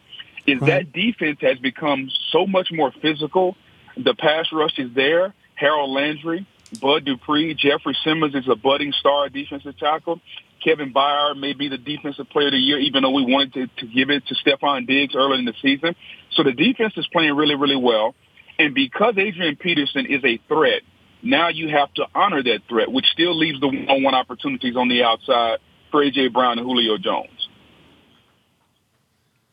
[0.46, 0.68] is right.
[0.68, 3.58] that defense has become so much more physical.
[3.98, 5.34] The pass rush is there.
[5.56, 6.46] Harold Landry,
[6.80, 10.20] Bud Dupree, Jeffrey Simmons is a budding star defensive tackle.
[10.64, 13.68] Kevin Byard may be the defensive player of the year, even though we wanted to,
[13.86, 15.96] to give it to Stefon Diggs early in the season.
[16.32, 18.16] So the defense is playing really, really well.
[18.58, 20.82] And because Adrian Peterson is a threat,
[21.22, 25.04] now you have to honor that threat, which still leaves the one-on-one opportunities on the
[25.04, 25.60] outside
[25.92, 26.30] for A.J.
[26.30, 27.50] Brown and Julio Jones.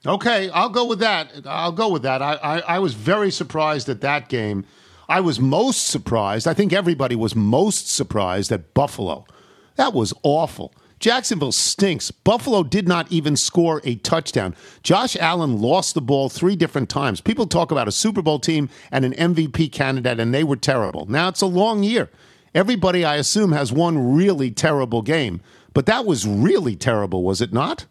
[0.06, 1.30] Okay, I'll go with that.
[1.44, 2.22] I'll go with that.
[2.22, 4.64] I, I, I was very surprised at that game.
[5.08, 6.48] I was most surprised.
[6.48, 9.26] I think everybody was most surprised at Buffalo.
[9.76, 10.72] That was awful.
[11.00, 12.10] Jacksonville stinks.
[12.10, 14.54] Buffalo did not even score a touchdown.
[14.82, 17.22] Josh Allen lost the ball three different times.
[17.22, 21.06] People talk about a Super Bowl team and an MVP candidate, and they were terrible.
[21.06, 22.10] Now it's a long year.
[22.54, 25.40] Everybody, I assume, has one really terrible game.
[25.72, 27.86] But that was really terrible, was it not?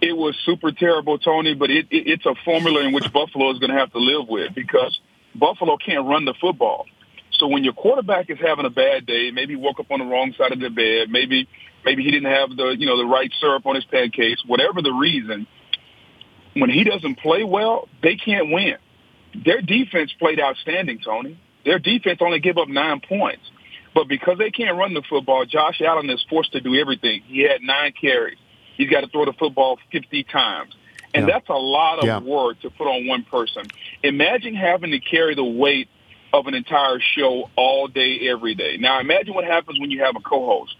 [0.00, 3.58] It was super terrible, Tony, but it, it, it's a formula in which Buffalo is
[3.58, 4.98] going to have to live with because
[5.34, 6.86] Buffalo can't run the football.
[7.32, 10.32] So when your quarterback is having a bad day, maybe woke up on the wrong
[10.38, 11.48] side of the bed, maybe
[11.88, 14.92] Maybe he didn't have the, you know, the right syrup on his pancakes, whatever the
[14.92, 15.46] reason.
[16.52, 18.76] When he doesn't play well, they can't win.
[19.34, 21.40] Their defense played outstanding, Tony.
[21.64, 23.50] Their defense only gave up nine points.
[23.94, 27.22] But because they can't run the football, Josh Allen is forced to do everything.
[27.26, 28.36] He had nine carries.
[28.76, 30.74] He's got to throw the football 50 times.
[31.14, 31.32] And yeah.
[31.32, 32.20] that's a lot of yeah.
[32.20, 33.64] work to put on one person.
[34.02, 35.88] Imagine having to carry the weight
[36.34, 38.76] of an entire show all day, every day.
[38.76, 40.74] Now imagine what happens when you have a co-host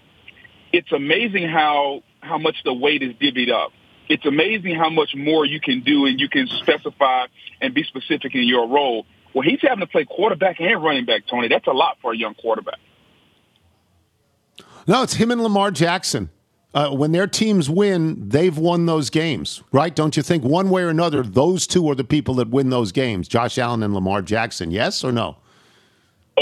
[0.73, 3.73] it's amazing how how much the weight is divvied up.
[4.09, 7.27] It's amazing how much more you can do and you can specify
[7.61, 9.07] and be specific in your role.
[9.35, 11.49] Well, he's having to play quarterback and running back, Tony.
[11.49, 12.79] That's a lot for a young quarterback.
[14.87, 16.31] No, it's him and Lamar Jackson.
[16.75, 19.95] Uh, when their teams win, they've won those games, right?
[19.95, 22.93] Don't you think one way or another, those two are the people that win those
[22.93, 23.27] games?
[23.27, 25.37] Josh Allen and Lamar Jackson, yes or no?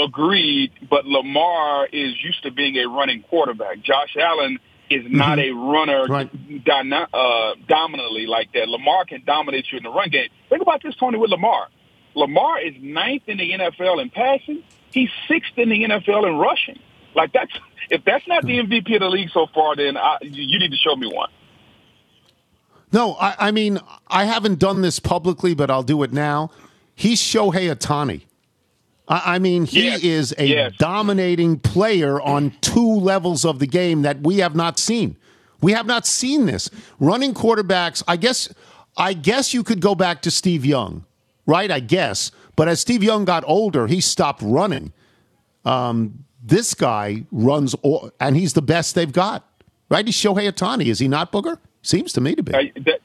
[0.03, 3.81] Agreed, but Lamar is used to being a running quarterback.
[3.81, 5.57] Josh Allen is not mm-hmm.
[5.57, 6.63] a runner right.
[6.63, 8.69] dyna- uh, dominantly like that.
[8.69, 10.29] Lamar can dominate you in the run game.
[10.49, 11.67] Think about this, Tony, with Lamar.
[12.15, 14.63] Lamar is ninth in the NFL in passing.
[14.91, 16.79] He's sixth in the NFL in rushing.
[17.15, 17.51] Like that's
[17.89, 20.77] if that's not the MVP of the league so far, then I, you need to
[20.77, 21.29] show me one.
[22.91, 26.51] No, I, I mean I haven't done this publicly, but I'll do it now.
[26.95, 28.26] He's Shohei Ohtani.
[29.09, 30.03] I mean, he yes.
[30.03, 30.73] is a yes.
[30.77, 35.15] dominating player on two levels of the game that we have not seen.
[35.61, 36.69] We have not seen this.
[36.99, 38.53] Running quarterbacks, I guess
[38.97, 41.05] I guess you could go back to Steve Young,
[41.45, 41.71] right?
[41.71, 42.31] I guess.
[42.55, 44.91] But as Steve Young got older, he stopped running.
[45.63, 49.47] Um, this guy runs, all, and he's the best they've got,
[49.89, 50.05] right?
[50.05, 51.59] He's Shohei Ohtani, is he not, Booger?
[51.81, 52.55] Seems to me to be.
[52.55, 52.99] I, that,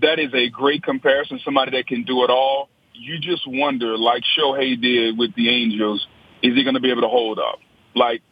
[0.00, 1.38] that is a great comparison.
[1.44, 6.06] Somebody that can do it all you just wonder, like Shohei did with the Angels,
[6.42, 7.60] is he going to be able to hold up?
[7.94, 8.22] Like,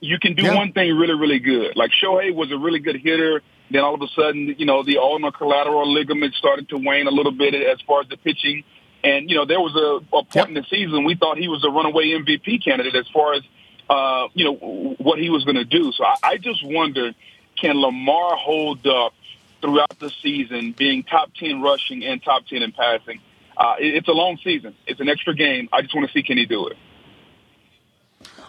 [0.00, 0.54] you can do yeah.
[0.54, 1.76] one thing really, really good.
[1.76, 3.40] Like Shohei was a really good hitter.
[3.70, 7.10] Then all of a sudden, you know, the ulnar collateral ligament started to wane a
[7.10, 8.64] little bit as far as the pitching.
[9.04, 10.48] And, you know, there was a, a point yep.
[10.48, 13.42] in the season we thought he was a runaway MVP candidate as far as,
[13.88, 14.54] uh, you know,
[14.98, 15.92] what he was going to do.
[15.92, 17.12] So I, I just wonder,
[17.60, 19.14] can Lamar hold up
[19.60, 23.20] throughout the season, being top 10 rushing and top 10 in passing?
[23.56, 24.74] Uh, it, it's a long season.
[24.86, 25.68] It's an extra game.
[25.72, 26.76] I just want to see can he do it.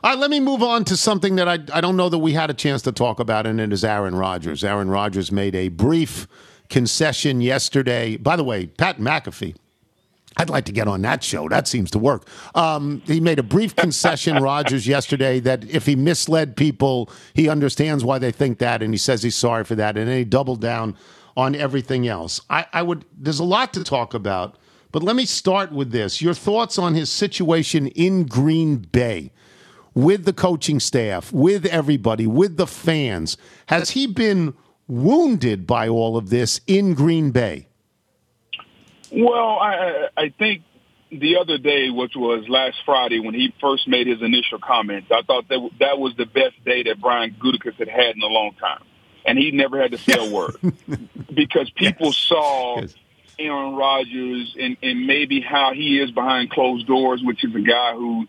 [0.04, 2.34] All right, let me move on to something that I, I don't know that we
[2.34, 4.62] had a chance to talk about, and it is Aaron Rodgers.
[4.62, 6.28] Aaron Rodgers made a brief
[6.70, 8.18] concession yesterday.
[8.18, 9.56] By the way, Pat McAfee,
[10.36, 11.48] I'd like to get on that show.
[11.48, 12.28] That seems to work.
[12.54, 18.04] Um, he made a brief concession, Rodgers, yesterday that if he misled people, he understands
[18.04, 20.60] why they think that, and he says he's sorry for that, and then he doubled
[20.60, 20.98] down
[21.38, 22.42] on everything else.
[22.50, 23.06] I, I would.
[23.18, 24.58] There's a lot to talk about.
[24.94, 29.32] But let me start with this your thoughts on his situation in Green Bay.
[29.96, 33.38] with the coaching staff, with everybody, with the fans.
[33.68, 34.56] Has he been
[34.88, 37.68] wounded by all of this in Green Bay?
[39.12, 40.64] Well, I, I think
[41.12, 45.22] the other day, which was last Friday when he first made his initial comments, I
[45.22, 48.56] thought that that was the best day that Brian Gutekunst had had in a long
[48.60, 48.82] time,
[49.26, 50.56] and he never had to say a word
[51.36, 52.18] because people yes.
[52.18, 52.96] saw yes.
[53.40, 57.94] Aaron Rodgers and, and maybe how he is behind closed doors, which is a guy
[57.94, 58.28] who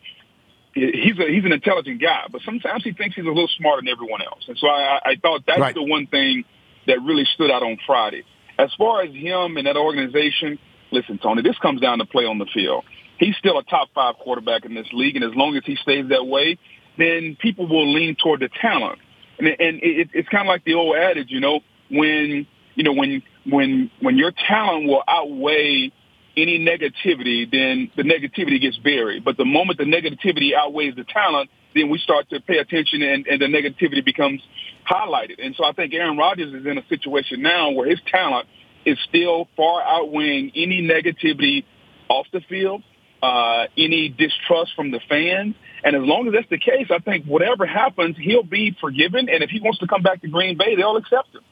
[0.75, 3.89] he's a he's an intelligent guy, but sometimes he thinks he's a little smarter than
[3.89, 5.75] everyone else, and so I, I thought that's right.
[5.75, 6.45] the one thing
[6.87, 8.25] that really stood out on Friday.
[8.59, 10.59] As far as him and that organization
[10.95, 12.85] listen, Tony, this comes down to play on the field.
[13.19, 16.09] He's still a top five quarterback in this league, and as long as he stays
[16.09, 16.59] that way,
[16.97, 18.99] then people will lean toward the talent.
[19.39, 22.93] And, and it, it's kind of like the old adage, you know, when you know
[22.93, 25.93] when when when your talent will outweigh
[26.37, 29.25] any negativity, then the negativity gets buried.
[29.25, 33.27] But the moment the negativity outweighs the talent, then we start to pay attention and,
[33.27, 34.43] and the negativity becomes
[34.91, 35.45] highlighted.
[35.45, 38.49] And so I think Aaron Rodgers is in a situation now where his talent
[38.85, 41.65] is still far outweighing any negativity
[42.09, 42.83] off the field,
[43.23, 45.55] uh, any distrust from the fans.
[45.83, 49.29] And as long as that's the case, I think whatever happens, he'll be forgiven.
[49.29, 51.43] And if he wants to come back to Green Bay, they'll accept him.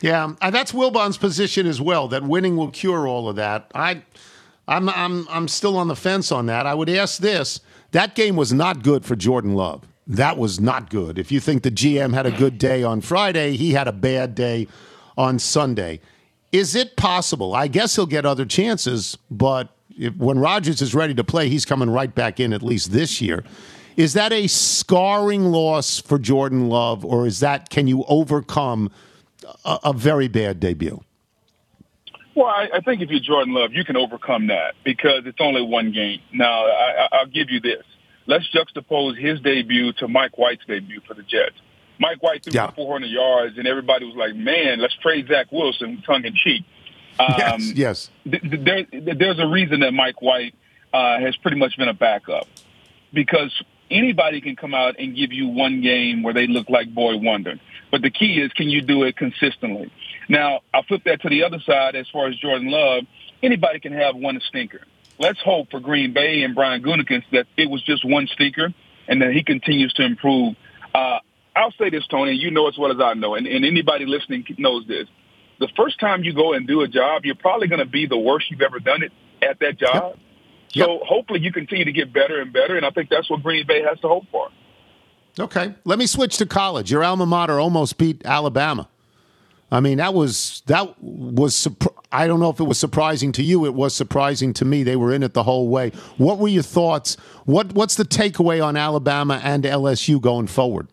[0.00, 2.08] Yeah, and that's Wilbon's position as well.
[2.08, 3.70] That winning will cure all of that.
[3.74, 4.02] I,
[4.66, 6.66] I'm, I'm, I'm still on the fence on that.
[6.66, 7.60] I would ask this:
[7.92, 9.86] that game was not good for Jordan Love.
[10.06, 11.18] That was not good.
[11.18, 14.34] If you think the GM had a good day on Friday, he had a bad
[14.34, 14.66] day
[15.16, 16.00] on Sunday.
[16.50, 17.54] Is it possible?
[17.54, 21.64] I guess he'll get other chances, but if, when Rodgers is ready to play, he's
[21.64, 23.44] coming right back in at least this year.
[23.96, 28.90] Is that a scarring loss for Jordan Love, or is that can you overcome
[29.64, 31.02] a, a very bad debut?
[32.34, 35.62] Well, I, I, think if you're Jordan Love, you can overcome that because it's only
[35.62, 36.20] one game.
[36.32, 37.82] Now, I, I'll give you this.
[38.26, 41.56] Let's juxtapose his debut to Mike White's debut for the Jets.
[41.98, 42.68] Mike White threw yeah.
[42.68, 46.64] for 400 yards, and everybody was like, "Man, let's trade Zach Wilson," tongue in cheek.
[47.18, 48.10] Um, yes, yes.
[48.24, 50.54] Th- th- there, there's a reason that Mike White
[50.94, 52.46] uh, has pretty much been a backup
[53.12, 53.52] because
[53.90, 57.60] anybody can come out and give you one game where they look like boy wonder.
[57.90, 59.92] But the key is, can you do it consistently?
[60.28, 63.04] Now, I'll flip that to the other side as far as Jordan Love.
[63.42, 64.82] Anybody can have one stinker.
[65.18, 68.72] Let's hope for Green Bay and Brian Gutekunst that it was just one stinker
[69.08, 70.54] and that he continues to improve.
[70.94, 71.18] Uh,
[71.54, 74.46] I'll say this, Tony, you know as well as I know, and, and anybody listening
[74.56, 75.08] knows this.
[75.58, 78.16] The first time you go and do a job, you're probably going to be the
[78.16, 80.14] worst you've ever done it at that job.
[80.72, 80.86] Yep.
[80.86, 81.02] So yep.
[81.04, 83.82] hopefully you continue to get better and better, and I think that's what Green Bay
[83.82, 84.48] has to hope for.
[85.38, 86.90] Okay, let me switch to college.
[86.90, 88.88] Your alma mater almost beat Alabama.
[89.72, 91.68] I mean, that was that was.
[92.12, 93.64] I don't know if it was surprising to you.
[93.66, 94.82] It was surprising to me.
[94.82, 95.90] They were in it the whole way.
[96.16, 97.16] What were your thoughts?
[97.44, 100.88] What What's the takeaway on Alabama and LSU going forward?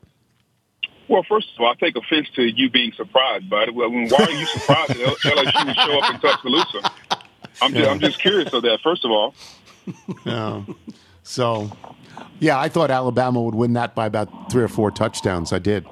[1.07, 3.73] Well, first of all, I take offense to you being surprised by it.
[3.73, 6.91] Well, why are you surprised that LSU would show up in Tuscaloosa?
[7.61, 8.79] I'm just, I'm just curious of that.
[8.83, 9.33] First of all.
[10.25, 10.63] Yeah.
[11.23, 11.71] So,
[12.39, 15.53] yeah, I thought Alabama would win that by about three or four touchdowns.
[15.53, 15.85] I did.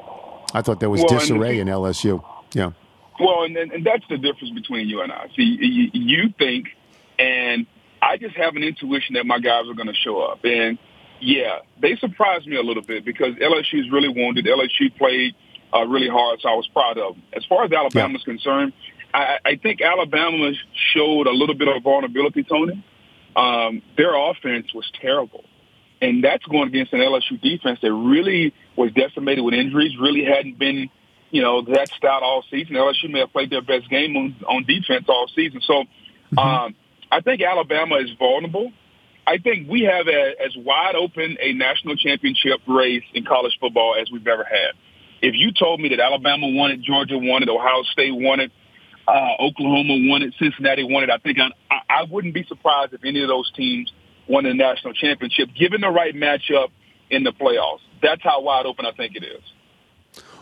[0.53, 2.23] I thought there was well, disarray in LSU.
[2.53, 2.71] Yeah.
[3.19, 5.27] Well, and, and that's the difference between you and I.
[5.35, 6.67] See, you think,
[7.17, 7.65] and
[8.01, 10.77] I just have an intuition that my guys are going to show up, and
[11.19, 14.45] yeah, they surprised me a little bit because LSU is really wounded.
[14.45, 15.35] LSU played
[15.73, 17.23] uh, really hard, so I was proud of them.
[17.33, 18.33] As far as Alabama's yeah.
[18.33, 18.73] concerned,
[19.13, 20.51] I, I think Alabama
[20.93, 22.83] showed a little bit of vulnerability, Tony.
[23.35, 25.43] Um, their offense was terrible.
[26.01, 30.59] And that's going against an LSU defense that really was decimated with injuries, really hadn't
[30.59, 30.89] been,
[31.31, 32.75] you know, that stout all season.
[32.75, 35.61] LSU may have played their best game on, on defense all season.
[35.61, 36.39] So mm-hmm.
[36.39, 36.75] um,
[37.11, 38.71] I think Alabama is vulnerable.
[39.27, 43.95] I think we have a, as wide open a national championship race in college football
[43.99, 44.73] as we've ever had.
[45.21, 48.51] If you told me that Alabama won it, Georgia won it, Ohio State won it,
[49.07, 51.49] uh, Oklahoma won it, Cincinnati won it, I think I,
[51.89, 53.91] I wouldn't be surprised if any of those teams
[54.27, 56.69] won the national championship, given the right matchup
[57.09, 57.81] in the playoffs.
[58.01, 59.41] That's how wide open I think it is.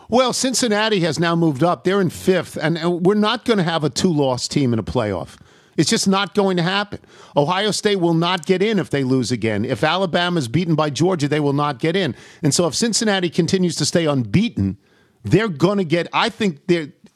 [0.08, 1.84] Well, Cincinnati has now moved up.
[1.84, 5.38] They're in fifth, and we're not going to have a two-loss team in a playoff.
[5.76, 7.00] It's just not going to happen.
[7.36, 9.64] Ohio State will not get in if they lose again.
[9.64, 12.14] If Alabama is beaten by Georgia, they will not get in.
[12.42, 14.78] And so if Cincinnati continues to stay unbeaten,
[15.24, 16.60] they're going to get, I think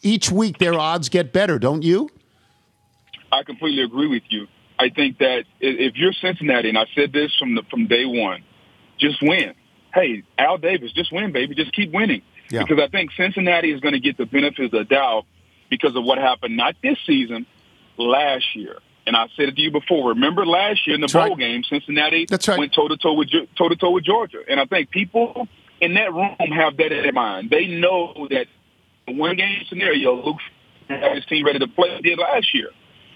[0.03, 2.09] each week their odds get better, don't you?
[3.31, 4.49] I completely agree with you.
[4.79, 8.45] I think that if you're Cincinnati, and I said this from the, from day one,
[8.99, 9.55] just win.
[9.93, 11.55] Hey, Al Davis, just win, baby.
[11.55, 12.23] Just keep winning.
[12.51, 12.63] Yeah.
[12.63, 15.25] Because I think Cincinnati is going to get the benefit of the doubt
[15.69, 17.47] because of what happened not this season,
[17.97, 18.79] last year.
[19.07, 20.11] And I said it to you before.
[20.11, 21.39] Remember last year in the That's bowl right.
[21.39, 22.59] game, Cincinnati That's right.
[22.59, 25.49] went toe to toe with toe to toe with Georgia, and I think people
[25.81, 27.49] in that room have that in their mind.
[27.51, 28.47] They know that
[29.07, 30.37] the one game scenario, Luke
[30.89, 32.69] had his team ready to play did last year,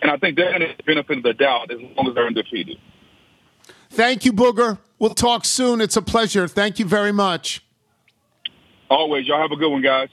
[0.03, 2.77] and I think they're going to benefit of the doubt as long as they're undefeated.
[3.91, 4.79] Thank you, Booger.
[4.99, 5.81] We'll talk soon.
[5.81, 6.49] It's a pleasure.
[6.49, 7.65] Thank you very much.
[8.91, 10.09] Always, y'all have a good one, guys.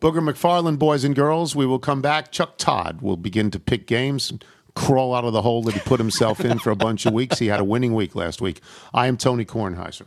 [0.00, 1.54] Booger McFarland, boys and girls.
[1.54, 2.32] We will come back.
[2.32, 5.80] Chuck Todd will begin to pick games and crawl out of the hole that he
[5.80, 7.38] put himself in for a bunch of weeks.
[7.38, 8.60] He had a winning week last week.
[8.92, 10.06] I am Tony Kornheiser.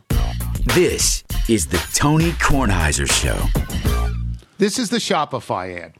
[0.74, 3.38] This is the Tony Kornheiser Show.
[4.58, 5.94] This is the Shopify ad.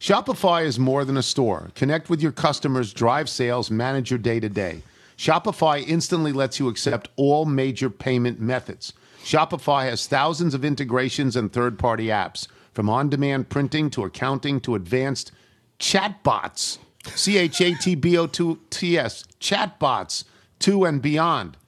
[0.00, 1.70] Shopify is more than a store.
[1.74, 4.82] Connect with your customers, drive sales, manage your day to day.
[5.18, 8.94] Shopify instantly lets you accept all major payment methods.
[9.22, 14.58] Shopify has thousands of integrations and third party apps, from on demand printing to accounting
[14.60, 15.32] to advanced
[15.78, 16.78] chatbots.
[17.04, 20.24] C H A T B O T S, chatbots,
[20.60, 21.58] to and beyond.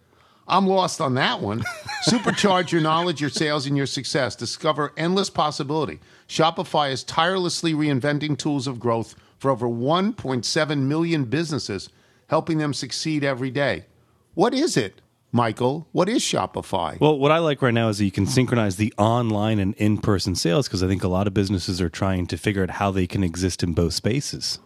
[0.48, 1.60] I'm lost on that one.
[2.08, 4.34] Supercharge your knowledge, your sales, and your success.
[4.34, 6.00] Discover endless possibility.
[6.32, 11.90] Shopify is tirelessly reinventing tools of growth for over 1.7 million businesses,
[12.28, 13.84] helping them succeed every day.
[14.32, 15.88] What is it, Michael?
[15.92, 16.98] What is Shopify?
[16.98, 19.98] Well, what I like right now is that you can synchronize the online and in
[19.98, 22.90] person sales because I think a lot of businesses are trying to figure out how
[22.90, 24.58] they can exist in both spaces.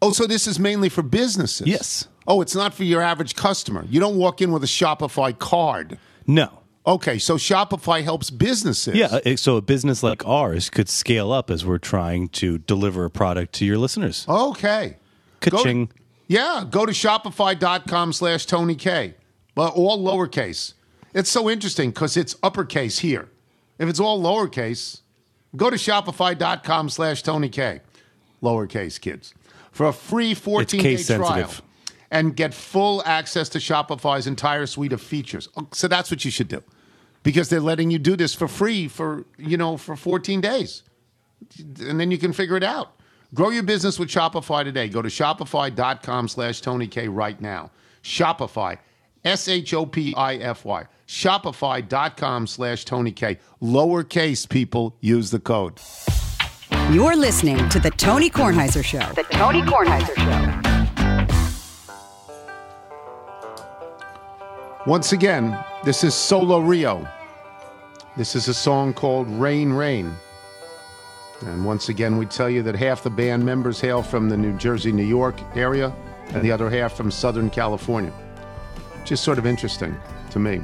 [0.00, 1.66] oh, so this is mainly for businesses?
[1.66, 2.08] Yes.
[2.26, 3.84] Oh, it's not for your average customer.
[3.90, 5.98] You don't walk in with a Shopify card.
[6.26, 6.59] No.
[6.90, 8.96] Okay, so Shopify helps businesses.
[8.96, 13.10] Yeah, so a business like ours could scale up as we're trying to deliver a
[13.10, 14.26] product to your listeners.
[14.28, 14.96] Okay.
[15.38, 15.90] Go Ka-ching.
[16.26, 19.14] yeah, go to shopify.com slash Tony K,
[19.54, 20.74] but all lowercase.
[21.14, 23.28] It's so interesting because it's uppercase here.
[23.78, 25.02] If it's all lowercase,
[25.54, 27.82] go to shopify.com slash Tony K,
[28.42, 29.32] lowercase kids,
[29.70, 31.52] for a free 14 day trial
[32.10, 35.48] and get full access to Shopify's entire suite of features.
[35.56, 36.64] Oh, So that's what you should do
[37.22, 40.82] because they're letting you do this for free for, you know, for 14 days
[41.58, 42.92] and then you can figure it out.
[43.32, 44.88] Grow your business with Shopify today.
[44.88, 47.70] Go to shopify.com slash Tony K right now.
[48.02, 48.78] Shopify,
[49.24, 50.86] S H O P I F Y.
[51.06, 53.38] Shopify.com slash Tony K.
[53.62, 55.80] Lowercase people use the code.
[56.90, 59.12] You're listening to The Tony Kornheiser Show.
[59.14, 60.69] The Tony Kornheiser Show.
[64.86, 67.06] Once again, this is Solo Rio.
[68.16, 70.10] This is a song called Rain Rain.
[71.42, 74.56] And once again, we tell you that half the band members hail from the New
[74.56, 75.92] Jersey, New York area,
[76.28, 78.12] and the other half from Southern California.
[79.04, 79.94] Just sort of interesting
[80.30, 80.62] to me.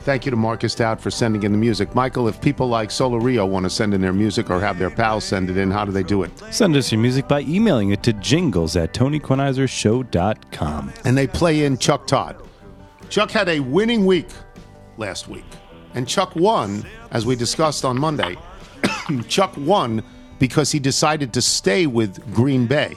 [0.00, 1.94] Thank you to Marcus Dowd for sending in the music.
[1.94, 4.88] Michael, if people like Solo Rio want to send in their music or have their
[4.88, 6.30] pals send it in, how do they do it?
[6.50, 10.92] Send us your music by emailing it to jingles at tonykornheisershow.com.
[11.04, 12.42] and they play in Chuck Todd.
[13.10, 14.28] Chuck had a winning week
[14.96, 15.44] last week,
[15.94, 18.36] and Chuck won, as we discussed on Monday.
[19.28, 20.04] Chuck won
[20.38, 22.94] because he decided to stay with Green Bay.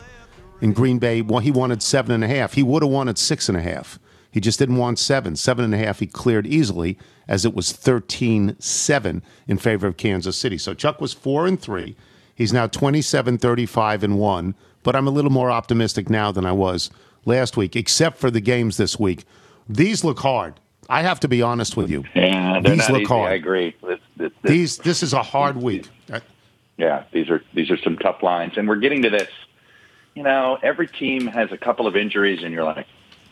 [0.62, 2.54] In Green Bay, well, he wanted seven and a half.
[2.54, 3.98] He would have wanted six and a half.
[4.30, 5.36] He just didn't want seven.
[5.36, 6.96] Seven and a half he cleared easily,
[7.28, 10.60] as it was 13 7 in favor of Kansas City.
[10.60, 11.96] So Chuck was four and three.
[12.36, 16.52] He's now 27 35 and one, but I'm a little more optimistic now than I
[16.52, 16.92] was
[17.26, 19.26] last week, except for the games this week.
[19.70, 20.60] These look hard.
[20.90, 22.04] I have to be honest with you.
[22.14, 23.08] Yeah, These look easy.
[23.08, 23.32] hard.
[23.32, 23.76] I agree.
[23.82, 25.88] This, this, this, These this is a hard week.
[26.12, 26.20] Uh,
[26.78, 29.30] yeah, these are these are some tough lines, and we're getting to this.
[30.16, 32.86] You know, every team has a couple of injuries, and you're like,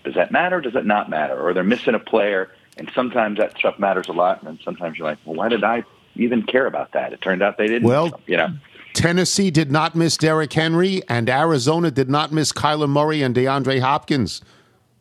[0.03, 0.61] does that matter?
[0.61, 1.39] Does it not matter?
[1.39, 5.07] Or they're missing a player, and sometimes that stuff matters a lot, and sometimes you're
[5.07, 5.83] like, well, why did I
[6.15, 7.13] even care about that?
[7.13, 7.87] It turned out they didn't.
[7.87, 8.47] Well- you know,
[8.93, 13.79] Tennessee did not miss Derrick Henry, and Arizona did not miss Kyler Murray and DeAndre
[13.79, 14.41] Hopkins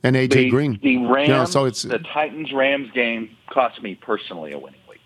[0.02, 0.78] and AJ the, Green.
[0.82, 4.80] the Rams, You know, so it's the Titans Rams game cost me personally a winning
[4.88, 5.00] week.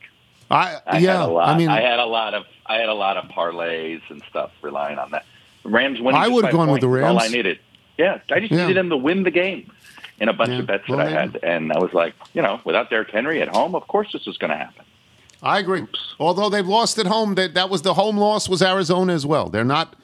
[0.51, 1.13] I, I yeah.
[1.21, 1.49] had a lot.
[1.49, 4.51] I mean, I had a lot of I had a lot of parlays and stuff
[4.63, 5.25] relying on that.
[5.63, 6.21] The Rams winning.
[6.21, 7.07] I would've by gone with the Rams.
[7.09, 7.59] All I needed.
[7.99, 8.67] Yeah, I just Yeah.
[8.67, 9.71] needed them to win the game
[10.21, 10.59] in a bunch Yeah.
[10.61, 13.41] of bets Well, that I had, and I was like, you know, without Derrick Henry
[13.43, 14.85] at home, of course this was going to happen.
[15.43, 15.85] I agree.
[16.19, 19.49] Although they've lost at home, that that was the home loss was Arizona as well.
[19.49, 19.95] They're not.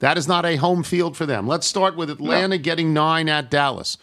[0.00, 1.46] That is not a home field for them.
[1.46, 3.98] Let's start with Atlanta getting nine at Dallas.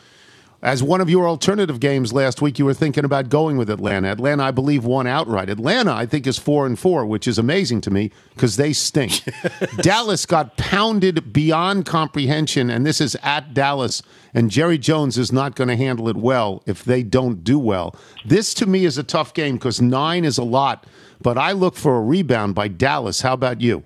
[0.62, 4.10] As one of your alternative games last week, you were thinking about going with Atlanta.
[4.10, 5.50] Atlanta, I believe, won outright.
[5.50, 9.24] Atlanta, I think, is four and four, which is amazing to me because they stink.
[9.78, 14.04] Dallas got pounded beyond comprehension, and this is at Dallas.
[14.34, 17.96] And Jerry Jones is not going to handle it well if they don't do well.
[18.26, 20.86] This to me is a tough game because nine is a lot,
[21.22, 23.22] but I look for a rebound by Dallas.
[23.22, 23.84] How about you?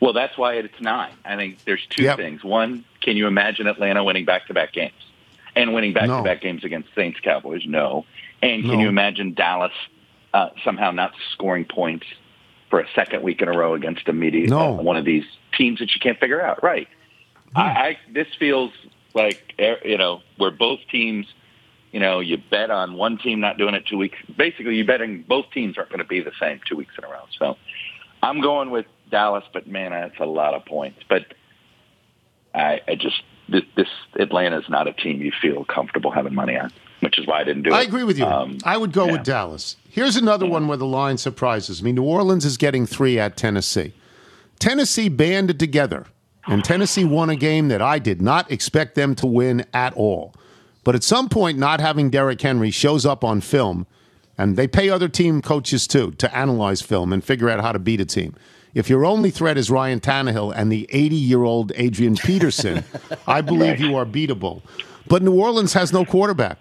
[0.00, 1.12] Well, that's why it's nine.
[1.26, 2.16] I think there's two Yep.
[2.16, 2.42] things.
[2.42, 4.94] One, can you imagine Atlanta winning back-to-back games
[5.54, 7.62] and winning back-to-back games against Saints Cowboys?
[7.66, 8.04] No.
[8.42, 8.80] And can No.
[8.80, 9.72] you imagine Dallas
[10.34, 12.06] uh, somehow not scoring points
[12.70, 14.78] for a second week in a row against a media, No.
[14.78, 15.24] uh, one of these
[15.56, 16.62] teams that you can't figure out?
[16.62, 16.88] Right.
[17.54, 18.72] I, I this feels
[19.12, 21.26] like eh, you know where both teams.
[21.92, 24.16] You know, you bet on one team not doing it two weeks.
[24.38, 27.06] Basically, you're betting both teams aren't going to be the same two weeks in a
[27.08, 27.24] row.
[27.38, 27.58] So,
[28.22, 31.00] I'm going with Dallas, but man, that's a lot of points.
[31.06, 31.34] But
[32.54, 33.88] I, I just this, this
[34.18, 37.44] Atlanta is not a team you feel comfortable having money on, which is why I
[37.44, 37.74] didn't do it.
[37.74, 38.24] I agree with you.
[38.24, 39.12] Um, I would go yeah.
[39.12, 39.76] with Dallas.
[39.88, 41.92] Here's another one where the line surprises me.
[41.92, 43.92] New Orleans is getting three at Tennessee.
[44.58, 46.06] Tennessee banded together,
[46.46, 50.34] and Tennessee won a game that I did not expect them to win at all.
[50.84, 53.86] But at some point, not having Derrick Henry shows up on film,
[54.38, 57.78] and they pay other team coaches too to analyze film and figure out how to
[57.78, 58.34] beat a team.
[58.74, 62.84] If your only threat is Ryan Tannehill and the 80 year old Adrian Peterson,
[63.26, 64.62] I believe you are beatable.
[65.08, 66.58] But New Orleans has no quarterback.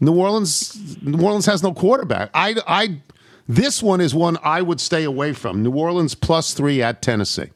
[0.00, 2.30] New Orleans, New Orleans has no quarterback.
[2.34, 3.00] I, I,
[3.48, 5.62] this one is one I would stay away from.
[5.62, 7.50] New Orleans plus three at Tennessee.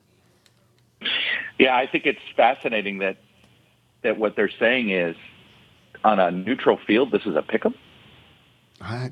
[1.58, 3.16] Yeah, I think it's fascinating that
[4.02, 5.16] that what they're saying is
[6.02, 7.74] on a neutral field, this is a pick 'em,
[8.80, 9.10] I,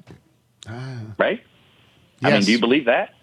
[1.18, 1.40] right?
[2.22, 2.44] I mean, Yes.
[2.46, 3.14] do you believe that?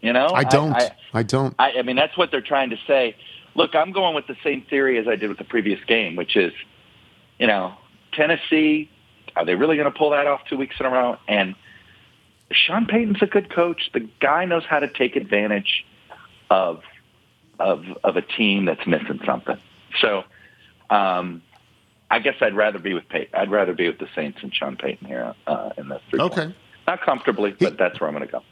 [0.00, 0.72] You know, I don't.
[0.72, 1.54] I, I, don't.
[1.58, 3.16] I, I mean, that's what they're trying to say.
[3.54, 6.36] Look, I'm going with the same theory as I did with the previous game, which
[6.36, 6.52] is,
[7.38, 7.74] you know,
[8.12, 8.90] Tennessee.
[9.36, 11.16] Are they really going to pull that off two weeks in a row?
[11.28, 11.54] And
[12.50, 13.90] Sean Payton's a good coach.
[13.92, 15.84] The guy knows how to take advantage
[16.48, 16.82] of
[17.58, 19.58] of of a team that's missing something.
[20.00, 20.24] So,
[20.88, 21.42] um,
[22.10, 23.34] I guess I'd rather be with Payton.
[23.34, 26.00] I'd rather be with the Saints and Sean Payton here uh, in this.
[26.10, 26.20] three.
[26.20, 26.54] Okay.
[26.86, 28.42] Not comfortably, but that's where I'm going to go.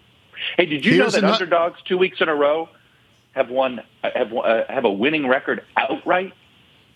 [0.57, 2.69] Hey, did you Here's know that underdogs two weeks in a row
[3.33, 6.33] have won have uh, have a winning record outright?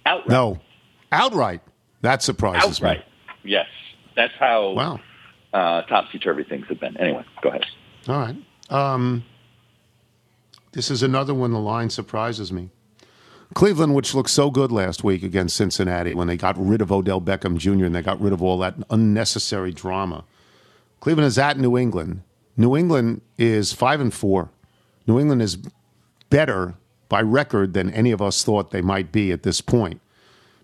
[0.07, 0.29] Outright.
[0.31, 0.59] No,
[1.11, 1.61] outright.
[2.01, 2.99] That surprises outright.
[2.99, 3.05] me.
[3.53, 3.67] Yes,
[4.17, 5.01] that's how Wow.
[5.53, 6.97] uh, topsy turvy things have been.
[6.97, 7.65] Anyway, go ahead.
[8.09, 8.37] All right.
[8.71, 9.25] Um,
[10.73, 11.53] this is another one.
[11.53, 12.71] The line surprises me.
[13.55, 17.21] Cleveland, which looked so good last week against Cincinnati when they got rid of Odell
[17.21, 17.85] Beckham Jr.
[17.85, 20.25] and they got rid of all that unnecessary drama.
[21.01, 22.23] Cleveland is at New England.
[22.57, 24.51] New England is five and four.
[25.07, 25.59] New England is
[26.31, 26.75] better
[27.09, 30.01] by record than any of us thought they might be at this point.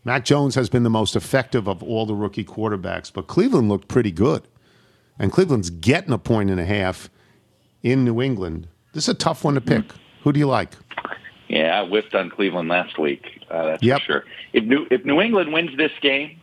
[0.04, 3.88] Mac Jones has been the most effective of all the rookie quarterbacks, but Cleveland looked
[3.88, 4.42] pretty good.
[5.18, 7.10] And Cleveland's getting a point and a half
[7.82, 8.68] in New England.
[8.92, 9.84] This is a tough one to pick.
[10.22, 10.70] Who do you like?
[11.48, 13.24] Yeah, I whiffed on Cleveland last week.
[13.50, 14.00] Uh, that's Yep.
[14.00, 14.24] for sure.
[14.52, 16.38] If New if New England wins this game,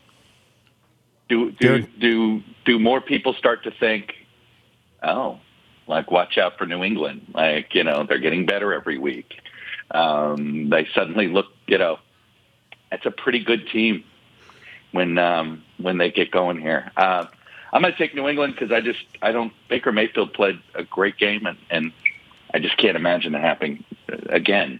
[1.29, 4.13] do do do do more people start to think,
[5.05, 5.39] oh,
[5.87, 7.27] like watch out for New England?
[7.33, 9.33] Like you know they're getting better every week.
[9.91, 11.99] Um, they suddenly look, you know,
[12.89, 14.03] that's a pretty good team
[14.91, 16.91] when um, when they get going here.
[16.97, 17.25] Uh,
[17.71, 20.83] I'm going to take New England because I just I don't Baker Mayfield played a
[20.83, 21.91] great game and and
[22.53, 24.79] I just can't imagine it happening uh, again.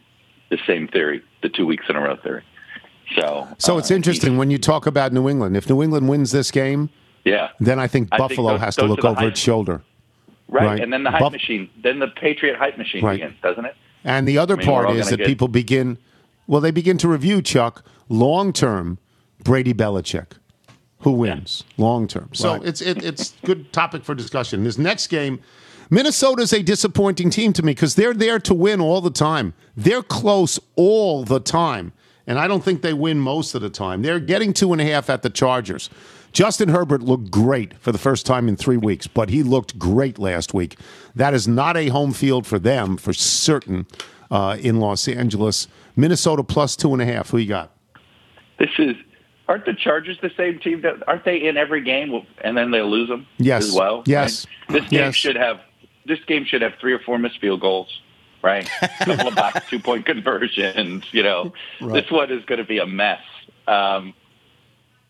[0.49, 2.43] The same theory, the two weeks in a row theory.
[3.15, 5.57] So So uh, it's interesting when you talk about New England.
[5.57, 6.89] If New England wins this game,
[7.25, 9.81] Yeah, then I think I think Buffalo those- has to look over its shoulder.
[10.47, 10.65] Right.
[10.65, 10.79] Right.
[10.81, 13.19] And then the hype Buff- machine, then the Patriot hype machine Right.
[13.19, 13.75] begins, doesn't it?
[14.03, 15.97] And the other I mean, part is that get- people begin,
[16.47, 18.99] well, they begin to review, Chuck, long term,
[19.43, 20.33] Brady Belichick.
[20.99, 22.29] Who wins long term?
[22.33, 22.63] So Right.
[22.65, 24.63] it's it, it's good topic for discussion.
[24.63, 25.39] This next game,
[25.91, 29.53] Minnesota's a disappointing team to me because they're there to win all the time.
[29.77, 31.91] They're close all the time,
[32.25, 34.01] and I don't think they win most of the time.
[34.01, 35.89] They're getting two and a half at the Chargers.
[36.35, 40.19] Justin Herbert looked great for the first time in three weeks, but he looked great
[40.19, 40.77] last week.
[41.15, 43.87] That is not a home field for them for certain
[44.29, 45.69] uh, in Los Angeles.
[45.95, 47.29] Minnesota plus two and a half.
[47.29, 47.71] Who you got?
[48.59, 48.97] This is.
[49.47, 50.81] Aren't the Chargers the same team?
[50.81, 53.69] That, aren't they in every game and then they lose them Yes.
[53.69, 54.03] as well?
[54.05, 54.45] Yes.
[54.67, 54.81] Right?
[54.81, 55.15] This game Yes.
[55.15, 55.61] should have.
[56.05, 58.01] This game should have three or four missed field goals.
[58.41, 61.05] Right, a couple of back two point conversions.
[61.13, 63.21] You know, this one is going to be a mess.
[63.67, 64.13] Um,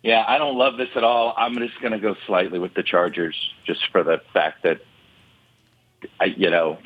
[0.05, 1.33] yeah, I don't love this at all.
[1.35, 3.35] I'm just going to go slightly with the Chargers,
[3.65, 4.79] just for the fact that
[6.19, 6.77] I, you know,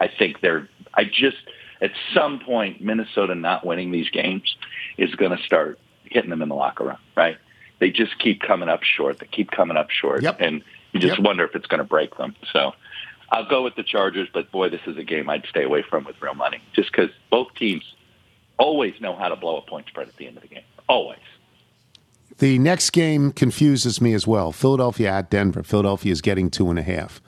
[0.00, 0.68] I think they're.
[0.94, 1.36] I just
[1.82, 4.56] at some point Minnesota not winning these games
[4.96, 6.96] is going to start hitting them in the locker room.
[7.14, 7.36] Right?
[7.80, 9.18] They just keep coming up short.
[9.18, 10.36] They keep coming up short, Yep.
[10.40, 10.62] and
[10.92, 11.26] you just Yep.
[11.26, 12.34] wonder if it's going to break them.
[12.52, 12.72] So.
[13.30, 16.04] I'll go with the Chargers, but boy, this is a game I'd stay away from
[16.04, 17.82] with real money, just because both teams
[18.58, 20.62] always know how to blow a point spread at the end of the game.
[20.88, 21.18] Always.
[22.38, 24.52] The next game confuses me as well.
[24.52, 25.62] Philadelphia at Denver.
[25.62, 27.22] Philadelphia is getting two and a half.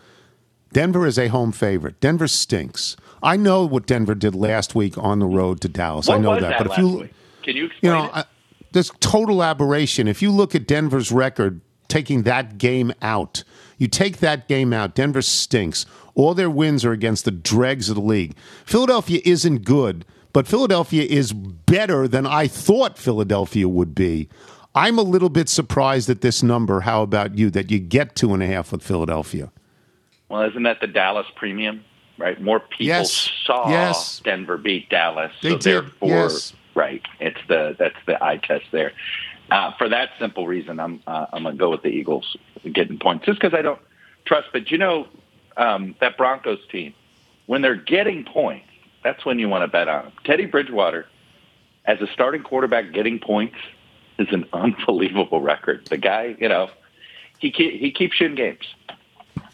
[0.72, 2.00] Denver is a home favorite.
[2.00, 2.96] Denver stinks.
[3.22, 6.08] I know what Denver did last week on the road to Dallas.
[6.08, 6.40] What I know that.
[6.40, 7.10] that but if you week?
[7.42, 8.10] Can you you know?
[8.12, 8.24] I,
[8.72, 10.08] there's total aberration.
[10.08, 13.44] If you look at Denver's record, taking that game out,
[13.78, 15.86] you take that game out, Denver stinks.
[16.14, 18.36] All their wins are against the dregs of the league.
[18.64, 24.28] Philadelphia isn't good, but Philadelphia is better than I thought Philadelphia would be.
[24.76, 26.80] I'm a little bit surprised at this number.
[26.80, 27.48] How about you?
[27.50, 29.50] That you get two and a half with Philadelphia.
[30.28, 31.82] Well, isn't that the Dallas premium?
[32.18, 33.30] Right, more people Yes.
[33.44, 34.20] saw Yes.
[34.24, 35.62] Denver beat Dallas, They so did.
[35.64, 36.54] therefore, Yes.
[36.74, 38.92] right, it's the that's the eye test there.
[39.50, 42.36] Uh, for that simple reason, I'm uh, I'm gonna go with the Eagles
[42.72, 43.80] getting points, just because I don't
[44.24, 44.48] trust.
[44.52, 45.06] But you know,
[45.58, 46.94] um, that Broncos team,
[47.46, 48.66] when they're getting points,
[49.04, 50.12] that's when you want to bet on them.
[50.24, 51.06] Teddy Bridgewater,
[51.84, 53.56] as a starting quarterback, getting points
[54.18, 55.86] is an unbelievable record.
[55.86, 56.70] The guy, you know,
[57.38, 58.64] he ke- he keeps you in games.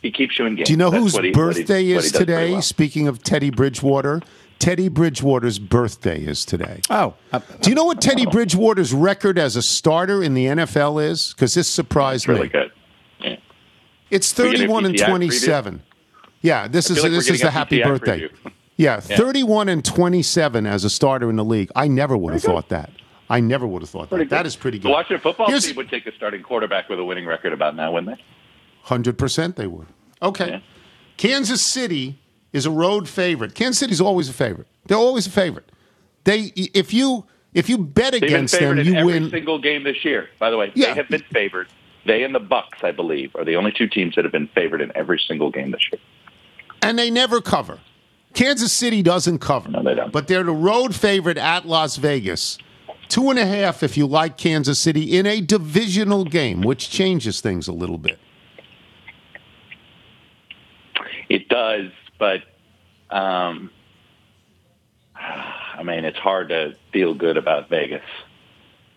[0.02, 0.66] He keeps you in games.
[0.66, 2.52] Do you know That's whose he- birthday he is today?
[2.52, 2.62] well.
[2.62, 4.20] Speaking of Teddy Bridgewater,
[4.58, 6.80] Teddy Bridgewater's birthday is today.
[6.90, 11.02] Oh, uh, Do you know what Teddy Bridgewater's record as a starter in the NFL
[11.04, 11.32] is?
[11.32, 12.48] Because this surprised really me.
[12.48, 12.72] good.
[13.20, 13.36] Yeah.
[14.10, 15.06] It's We get a 31 and PTI preview?
[15.08, 15.82] 27.
[16.42, 18.20] Yeah, this is like this is the happy PTI birthday.
[18.20, 18.52] preview.
[18.76, 19.16] Yeah, Yeah.
[19.16, 21.70] 31 and 27 as a starter in the league.
[21.76, 22.90] I never would have thought that.
[23.32, 24.28] I never would have thought that.
[24.28, 24.90] That is pretty The good.
[24.92, 27.90] Washington football Here's- team would take a starting quarterback with a winning record about now,
[27.92, 28.22] wouldn't they?
[28.86, 29.86] 100% they would.
[30.20, 30.48] Okay.
[30.48, 30.60] Yeah.
[31.16, 32.18] Kansas City
[32.52, 33.54] is a road favorite.
[33.54, 34.66] Kansas City's always a favorite.
[34.86, 35.70] They're always a favorite.
[36.24, 37.24] They if you
[37.54, 39.30] if you bet They've against them, you every win.
[39.30, 40.28] single game this year.
[40.38, 40.88] By the way, Yeah.
[40.88, 41.68] they have been favored.
[42.06, 44.80] They and the Bucks, I believe, are the only two teams that have been favored
[44.80, 46.00] in every single game this year.
[46.84, 47.78] and they never cover.
[48.34, 49.68] Kansas City doesn't cover.
[49.68, 50.10] No, they don't.
[50.10, 52.58] But they're the road favorite at Las Vegas.
[53.12, 57.42] Two and a half if you like Kansas City in a divisional game, which changes
[57.42, 58.18] things a little bit.
[61.28, 62.40] It does, but
[63.10, 63.70] um,
[65.14, 68.00] I mean, it's hard to feel good about Vegas.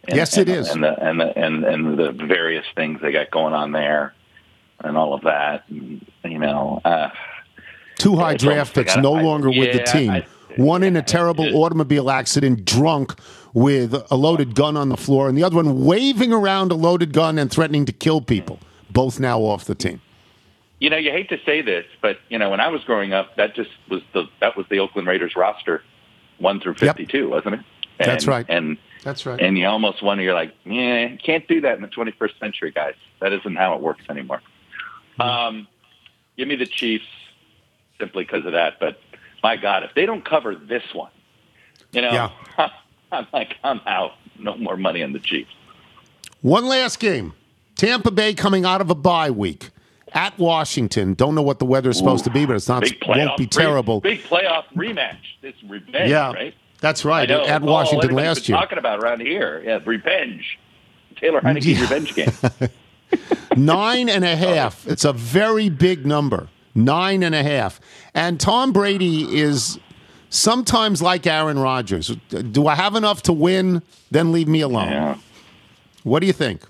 [0.08, 0.70] And- Yes, it and- is.
[0.70, 4.14] and the and the and and the various things they got going on there,
[4.80, 5.66] and all of that.
[5.68, 7.10] And, you know, uh,
[7.98, 10.10] Two high draft picks, no I- longer with the team.
[10.12, 13.16] I- one in a terrible automobile accident, drunk
[13.56, 17.12] with a loaded gun on the floor, and the other one waving around a loaded
[17.14, 18.60] gun and threatening to kill people.
[18.92, 20.00] Both now off the team.
[20.80, 23.36] you know, you hate to say this, but you know, when I was growing up,
[23.38, 25.82] that just was the that was the Oakland Raiders roster,
[26.38, 27.62] one through fifty-two, wasn't it?
[27.98, 28.46] And, That's right.
[28.50, 29.40] And That's right.
[29.40, 32.96] and you almost wonder, you're like, yeah, can't do that in the 21st century, guys.
[33.22, 34.42] That isn't how it works anymore.
[35.18, 35.22] Mm-hmm.
[35.22, 35.68] Um,
[36.36, 37.06] give me the Chiefs
[37.98, 38.82] simply because of that.
[38.82, 39.00] But
[39.42, 41.12] my God, if they don't cover this one,
[41.94, 42.12] you know,
[42.58, 42.70] Yeah.
[43.12, 44.12] I'm like, I'm out.
[44.38, 45.52] No more money on the Chiefs.
[46.42, 47.34] One last game.
[47.76, 49.70] Tampa Bay coming out of a bye week
[50.14, 51.14] at Washington.
[51.14, 53.48] Don't know what the weather is supposed to be, but it's not playoff, won't be
[53.48, 54.00] terrible.
[54.02, 55.18] Big playoff rematch.
[55.42, 56.54] It's revenge, yeah, right?
[56.80, 57.30] that's right.
[57.30, 58.58] At Washington last year.
[58.58, 60.58] Talking about around here, yeah, revenge.
[61.18, 61.82] Taylor Heinicke Yeah.
[61.82, 62.70] revenge game.
[63.56, 64.86] Nine and a half.
[64.88, 66.50] It's a very big number.
[66.74, 67.80] Nine and a half.
[68.14, 69.80] And Tom Brady is
[70.30, 72.08] sometimes like Aaron Rodgers.
[72.30, 73.82] Do I have enough to win?
[74.12, 74.92] Then leave me alone.
[74.92, 75.18] Yeah.
[76.04, 76.64] What do you think?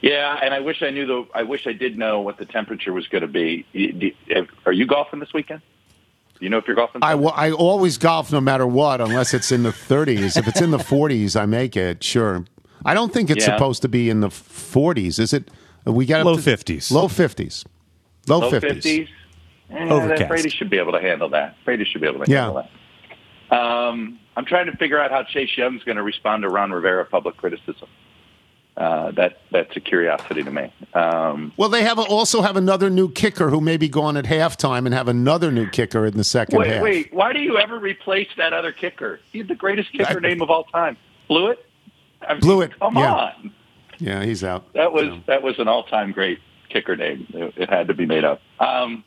[0.00, 1.26] Yeah, and I wish I knew the.
[1.34, 3.64] I wish I did know what the temperature was going to be.
[4.66, 5.62] Are you golfing this weekend?
[6.38, 7.02] Do you know if you're golfing?
[7.02, 10.36] I, well, I always golf no matter what, unless it's in the 30s.
[10.36, 12.02] if it's in the 40s, I make it.
[12.02, 12.44] Sure.
[12.84, 13.56] I don't think it's yeah.
[13.56, 15.18] supposed to be in the 40s.
[15.18, 15.50] Is it?
[15.86, 16.90] We got low to, 50s.
[16.90, 17.64] Low 50s.
[18.26, 18.82] Low, low 50s.
[18.82, 19.08] 50s
[19.70, 20.28] Overcast.
[20.28, 21.56] Brady should be able to handle that.
[21.64, 22.68] Brady should be able to handle yeah.
[23.50, 23.56] that.
[23.56, 27.04] Um, I'm trying to figure out how Chase Young's going to respond to Ron Rivera
[27.04, 27.88] public criticism.
[28.76, 30.72] Uh, that that's a curiosity to me.
[30.94, 34.24] Um, well, they have a, also have another new kicker who may be gone at
[34.24, 36.82] halftime, and have another new kicker in the second wait, half.
[36.82, 39.20] Wait, why do you ever replace that other kicker?
[39.30, 40.96] He's the greatest kicker I, name of all time.
[41.28, 41.64] Blew it.
[42.26, 42.76] I Blew it.
[42.80, 43.14] Come yeah.
[43.14, 43.52] on.
[44.00, 44.72] Yeah, he's out.
[44.74, 45.20] That was yeah.
[45.28, 47.28] that was an all time great kicker name.
[47.32, 48.40] It, it, had to be made up.
[48.58, 49.04] Um,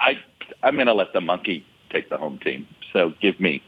[0.00, 0.18] I
[0.62, 2.66] I'm going to let the monkey take the home team.
[2.92, 3.62] So give me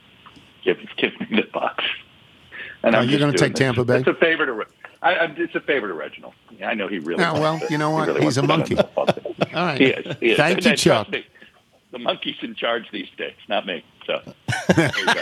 [0.65, 1.85] give give me the Bucks.
[2.83, 3.61] And Oh, I'm you're gonna take this.
[3.61, 3.99] Tampa Bay?
[3.99, 4.65] It's a favor to.
[5.03, 6.35] I, I, it's a favor to Reginald.
[6.65, 7.21] I know he really.
[7.23, 8.07] Yeah, well, to- you know he what?
[8.09, 8.77] really He's a monkey.
[8.77, 9.35] on football team.
[9.55, 9.81] All right.
[9.81, 10.17] He is.
[10.21, 10.37] He is.
[10.37, 11.09] Thank And you, Chuck.
[11.11, 11.25] me,
[11.93, 13.85] The monkey's in charge these days, not me.
[14.07, 14.21] So
[14.75, 15.21] there you go.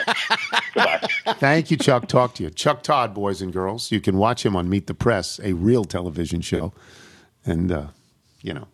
[0.75, 1.09] Goodbye.
[1.35, 2.09] Thank you, Chuck.
[2.09, 2.51] Talk to you.
[2.51, 3.91] Chuck Todd, boys and girls.
[3.93, 6.73] You can watch him on Meet the Press, a real television show.
[7.45, 7.87] And, uh,
[8.43, 8.69] you know,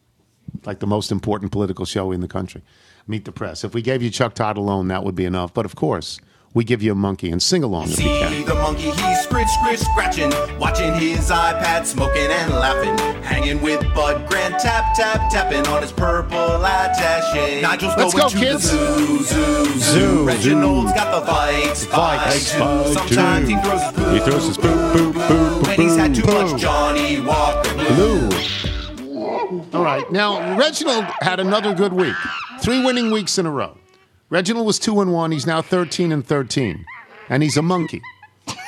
[0.65, 2.63] like the most important political show in the country.
[3.09, 3.63] Meet the Press.
[3.65, 5.55] If we gave you Chuck Todd alone, that would be enough.
[5.55, 6.19] But of course,
[6.55, 8.45] we give you a monkey and sing along if you See can.
[8.47, 14.27] the monkey, he's scritch, scritch, scratching, watching his iPad, smoking and laughing, hanging with Bud
[14.29, 17.61] Grant, tap, tap, tapping on his purple attache.
[17.61, 18.71] Nigel's Let's going go, to kids.
[18.73, 20.25] the zoo, zoo, zoo.
[20.27, 22.53] Reginald's got the Vikes, Vikes,
[22.89, 22.95] too.
[22.95, 24.13] Sometimes he throws his poop.
[24.15, 26.51] He throws his poop, poop, poop, When he's had too Boom.
[26.53, 28.29] much Johnnie Walker Blue.
[28.29, 28.29] Blue.
[29.73, 30.11] All right.
[30.11, 32.15] Now, Reginald had another good week.
[32.61, 33.77] Three winning weeks in a row.
[34.31, 35.31] Reginald was 2 and 1.
[35.33, 36.85] He's now 13 and 13.
[37.29, 38.03] And he's a monkey.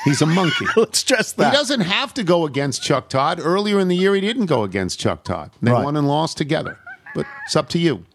[0.05, 0.65] He's a monkey.
[0.75, 1.51] Let's stress that.
[1.51, 3.39] He doesn't have to go against Chuck Todd.
[3.41, 5.51] Earlier in the year, he didn't go against Chuck Todd.
[5.61, 5.83] They Right.
[5.83, 6.77] won and lost together.
[7.15, 8.05] But it's up to you.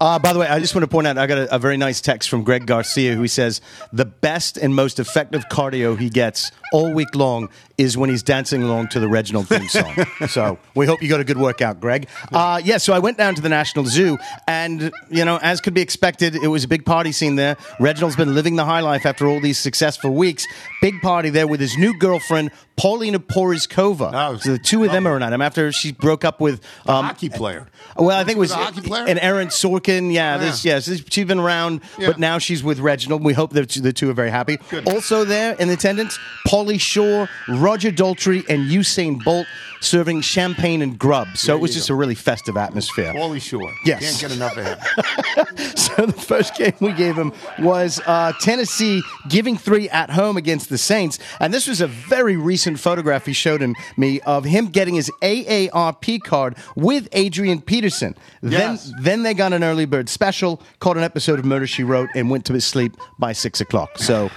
[0.00, 1.76] Uh, by the way, I just want to point out I got a, a very
[1.76, 3.60] nice text from Greg Garcia who says
[3.92, 8.62] the best and most effective cardio he gets all week long is when he's dancing
[8.62, 9.94] along to the Reginald theme song.
[10.28, 12.08] so we hope you got a good workout, Greg.
[12.32, 15.74] Uh, yeah, so I went down to the National Zoo, and you know, as could
[15.74, 17.56] be expected, it was a big party scene there.
[17.80, 20.46] Reginald's been living the high life after all these successful weeks.
[20.80, 22.50] Big party there with his new girlfriend.
[22.76, 24.10] Paulina Porizkova.
[24.12, 27.04] Oh, so the two of them are at him after she broke up with um,
[27.04, 27.68] hockey player.
[27.96, 29.04] Well, I think it was Was it a hockey player?
[29.06, 30.12] an Aaron Sorkin.
[30.12, 30.74] Yeah, this Yeah.
[30.74, 32.08] yes, this- she's been around, Yeah.
[32.08, 33.22] but now she's with Reginald.
[33.22, 34.58] We hope that the two are very happy.
[34.70, 34.88] Good.
[34.88, 36.18] Also there in attendance,
[36.48, 37.28] Pauly Shore,
[37.64, 39.46] Roger Daltrey, and Usain Bolt
[39.80, 41.28] serving champagne and grub.
[41.34, 43.12] So it was just a really festive atmosphere.
[43.14, 43.72] Wally Shore.
[43.86, 44.20] Yes.
[44.20, 45.74] Can't get enough of him.
[45.94, 50.68] So the first game we gave him was uh, Tennessee giving three at home against
[50.68, 54.66] the Saints, and this was a very recent photograph he showed him me of him
[54.66, 58.16] getting his AARP card with Adrian Peterson.
[58.42, 58.86] Yes.
[58.86, 62.08] Then then they got an early bird special, caught an episode of Murder She Wrote,
[62.16, 63.98] and went to his sleep by six o'clock.
[63.98, 64.30] So.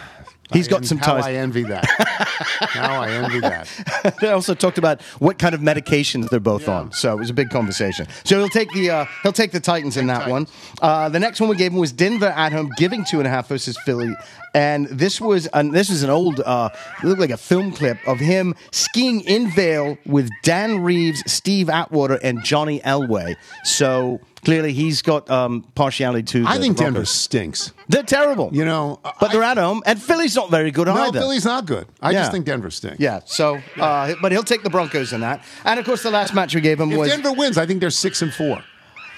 [0.54, 1.26] He's got And some How ties.
[1.26, 1.86] I envy that.
[2.70, 3.68] how I envy that.
[4.22, 6.80] they also talked about what kind of medications they're both Yeah.
[6.80, 6.92] on.
[6.94, 8.08] So it was a big conversation.
[8.24, 10.48] So he'll take the uh, he'll take the Titans in that one.
[10.82, 13.30] Uh, the next one we gave him was Denver at home, giving two and a
[13.30, 14.14] half versus Philly.
[14.54, 16.70] And this was an, this is an old uh,
[17.04, 22.20] looked like a film clip of him skiing in Vail with Dan Reeves, Steve Atwater,
[22.24, 23.36] and Johnny Elway.
[23.64, 26.46] So clearly he's got um, partiality to.
[26.48, 27.10] I think Denver Broncos.
[27.10, 27.74] stinks.
[27.90, 28.50] They're terrible.
[28.54, 30.98] You know, but I- they're at home, and Philly's not very good either.
[31.02, 31.20] No, either.
[31.20, 31.86] Philly's not good.
[32.02, 32.20] I Yeah.
[32.22, 32.98] just think Denver stinks.
[33.02, 35.44] Yeah, so uh, but he'll take the Broncos in that.
[35.66, 37.66] And of course, the last match we gave him was If was Denver wins, I
[37.66, 38.64] think they're six and four.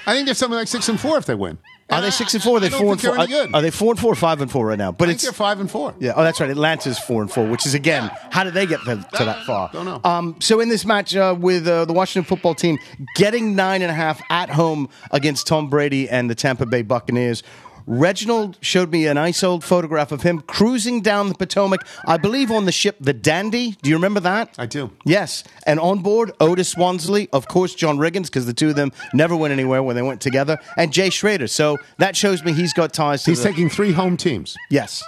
[0.08, 1.60] I think they're something like six and four if they win.
[1.90, 2.58] Are they six and four?
[2.58, 3.18] Are they four and four?
[3.18, 4.92] Are, are they four and four, or five and four right now?
[4.92, 5.96] But I think it's they're five and four.
[6.00, 6.14] yeah.
[6.16, 6.50] Oh, that's right.
[6.50, 9.70] Atlanta's four and four, which is again, how did they get to, to that far?
[9.74, 10.00] Don't know.
[10.04, 12.78] Um, so in this match uh, with uh, the Washington football team
[13.16, 17.44] getting nine and a half at home against Tom Brady and the Tampa Bay Buccaneers.
[17.92, 22.52] Reginald showed me a nice old photograph of him cruising down the Potomac, I believe
[22.52, 23.72] on the ship the Dandy.
[23.82, 24.54] Do you remember that?
[24.60, 24.92] I do.
[25.06, 25.44] Yes.
[25.66, 29.36] And on board, Otis Wonsley, of course, John Riggins, because the two of them never
[29.36, 31.48] went anywhere when they went together, and Jay Schroeder.
[31.48, 34.56] So that shows me he's got ties to He's the- taking three home teams.
[34.70, 35.04] Yes.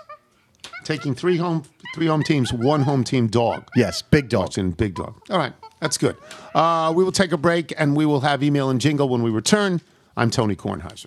[0.84, 1.64] Taking three home
[1.94, 3.68] three home teams, one home team dog.
[3.76, 4.02] Yes.
[4.02, 4.42] Big dog.
[4.46, 5.22] Watching big dog.
[5.30, 6.18] All right, that's good.
[6.56, 9.30] Uh, we will take a break and we will have email and jingle when we
[9.30, 9.82] return.
[10.18, 11.06] I'm Tony Kornheiser.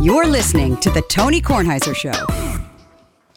[0.00, 2.12] You're listening to The Tony Kornheiser Show.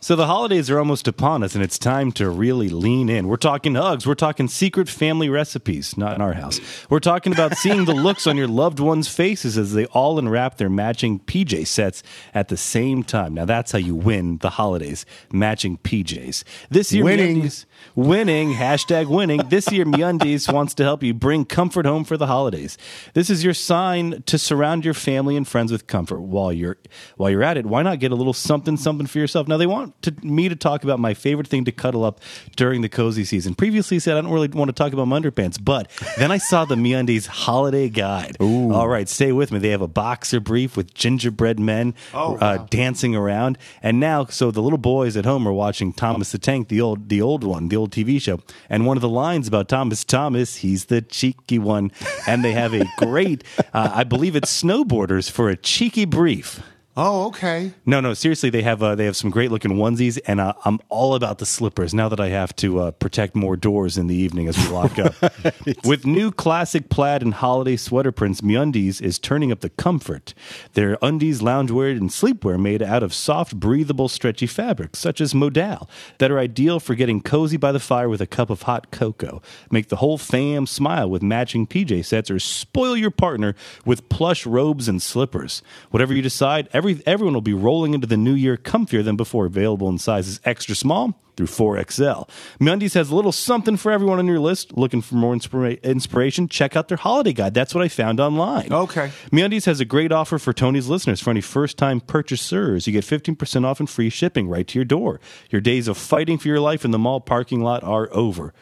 [0.01, 3.27] So the holidays are almost upon us, and it's time to really lean in.
[3.27, 4.07] We're talking hugs.
[4.07, 6.59] We're talking secret family recipes, not in our house.
[6.89, 10.57] We're talking about seeing the looks on your loved ones' faces as they all unwrap
[10.57, 12.01] their matching PJ sets
[12.33, 13.33] at the same time.
[13.33, 16.43] Now that's how you win the holidays, matching PJs.
[16.69, 17.41] This year, Winning.
[17.43, 17.65] MeUndies-
[17.95, 19.41] winning hashtag winning.
[19.49, 22.77] This year, MeUndies wants to help you bring comfort home for the holidays.
[23.13, 26.77] This is your sign to surround your family and friends with comfort while you're
[27.17, 27.65] while you're at it.
[27.65, 29.47] Why not get a little something something for yourself?
[29.47, 32.19] Now they want to, me to talk about my favorite thing to cuddle up
[32.55, 33.55] during the cozy season.
[33.55, 36.65] Previously said I don't really want to talk about my underpants, but then I saw
[36.65, 38.37] the MeUndies holiday guide.
[38.39, 39.59] All right, stay with me.
[39.59, 44.61] They have a boxer brief with gingerbread men uh, dancing around, and now so the
[44.61, 47.75] little boys at home are watching Thomas the Tank, the old the old one, the
[47.75, 48.39] old TV show,
[48.69, 51.91] and one of the lines about Thomas Thomas, he's the cheeky one,
[52.27, 53.43] and they have a great,
[53.73, 56.61] uh, I believe it's snowboarders for a cheeky brief.
[57.01, 57.71] Oh, okay.
[57.85, 60.79] No, no, seriously, they have uh, they have some great looking onesies, and uh, I'm
[60.89, 64.15] all about the slippers now that I have to uh, protect more doors in the
[64.15, 65.15] evening as we lock up.
[65.85, 70.33] With new classic plaid and holiday sweater prints, MeUndies is turning up the comfort.
[70.73, 75.89] Their undies, loungewear, and sleepwear made out of soft, breathable, stretchy fabrics such as modal
[76.17, 79.41] that are ideal for getting cozy by the fire with a cup of hot cocoa.
[79.71, 84.45] Make the whole fam smile with matching PJ sets, or spoil your partner with plush
[84.45, 85.63] robes and slippers.
[85.91, 89.15] Whatever you decide, every Every everyone will be rolling into the new year comfier than
[89.15, 89.45] before.
[89.45, 92.27] Available in sizes extra small through 4XL.
[92.59, 94.75] MeUndies has a little something for everyone on your list.
[94.75, 96.47] Looking for more inspira- inspiration?
[96.47, 97.53] Check out their holiday guide.
[97.53, 98.73] That's what I found online.
[98.73, 99.11] Okay.
[99.31, 101.21] MeUndies has a great offer for Tony's listeners.
[101.21, 105.19] For any first-time purchasers, you get 15% off and free shipping right to your door.
[105.49, 108.53] Your days of fighting for your life in the mall parking lot are over.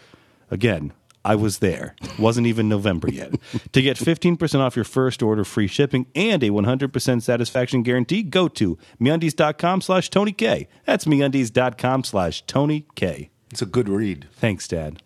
[0.52, 0.94] Again,
[1.28, 1.94] I was there.
[2.18, 3.34] Wasn't even November yet.
[3.74, 8.48] to get 15% off your first order, free shipping, and a 100% satisfaction guarantee, go
[8.48, 10.70] to MeUndies.com slash Tony K.
[10.86, 13.30] That's MeUndies.com slash Tony K.
[13.52, 14.28] It's a good read.
[14.32, 15.02] Thanks, Dad.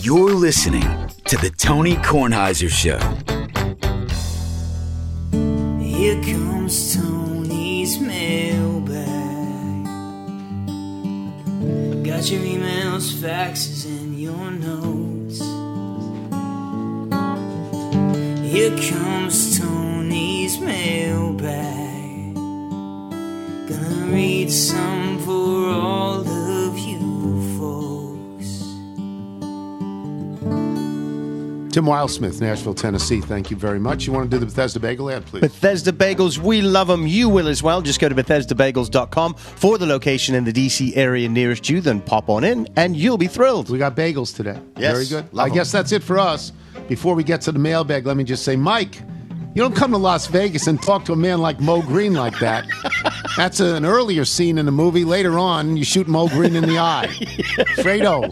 [0.00, 0.82] You're listening
[1.24, 2.98] to the Tony Kornheiser Show.
[5.82, 9.08] Here comes Tony's mailbag.
[12.04, 14.97] Got your emails, faxes, and your notes.
[18.48, 22.34] Here comes Tony's mailbag.
[22.34, 26.37] Gonna read some for all of
[31.78, 33.20] Tim Wilesmith, Nashville, Tennessee.
[33.20, 34.04] Thank you very much.
[34.04, 35.42] You want to do the Bethesda Bagel ad, please?
[35.42, 37.06] Bethesda Bagels, we love them.
[37.06, 37.80] You will as well.
[37.82, 41.80] Just go to BethesdaBagels.com for the location in the DC area nearest you.
[41.80, 43.70] Then pop on in, and you'll be thrilled.
[43.70, 44.58] We got bagels today.
[44.76, 45.38] Yes, Very good.
[45.38, 45.52] I 'em.
[45.54, 46.50] guess that's it for us.
[46.88, 49.00] Before we get to the mailbag, let me just say, Mike,
[49.54, 52.38] you don't come to Las Vegas and talk to a man like Moe Greene like
[52.38, 52.64] that.
[53.36, 55.04] That's an earlier scene in the movie.
[55.04, 57.06] Later on, you shoot Moe Greene in the eye.
[57.78, 58.30] Fredo.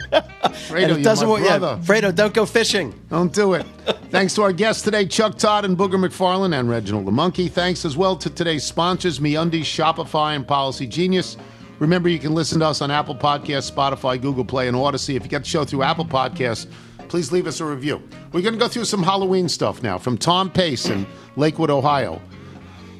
[0.68, 1.42] Fredo, doesn't my work.
[1.42, 1.82] Yeah, brother.
[1.82, 2.94] Fredo, don't go fishing.
[3.08, 3.66] Don't do it.
[4.10, 7.48] Thanks to our guests today, Chuck Todd and Booger McFarland and Reginald the Monkey.
[7.48, 11.36] Thanks as well to today's sponsors, MeUndies, Shopify, and Policy Genius.
[11.78, 15.14] Remember, you can listen to us on Apple Podcasts, Spotify, Google Play, and Audacy.
[15.14, 16.66] If you get the show through Apple Podcasts,
[17.08, 18.02] please leave us a review.
[18.32, 22.20] We're going to go through some Halloween stuff now from Tom Pace in Lakewood, Ohio.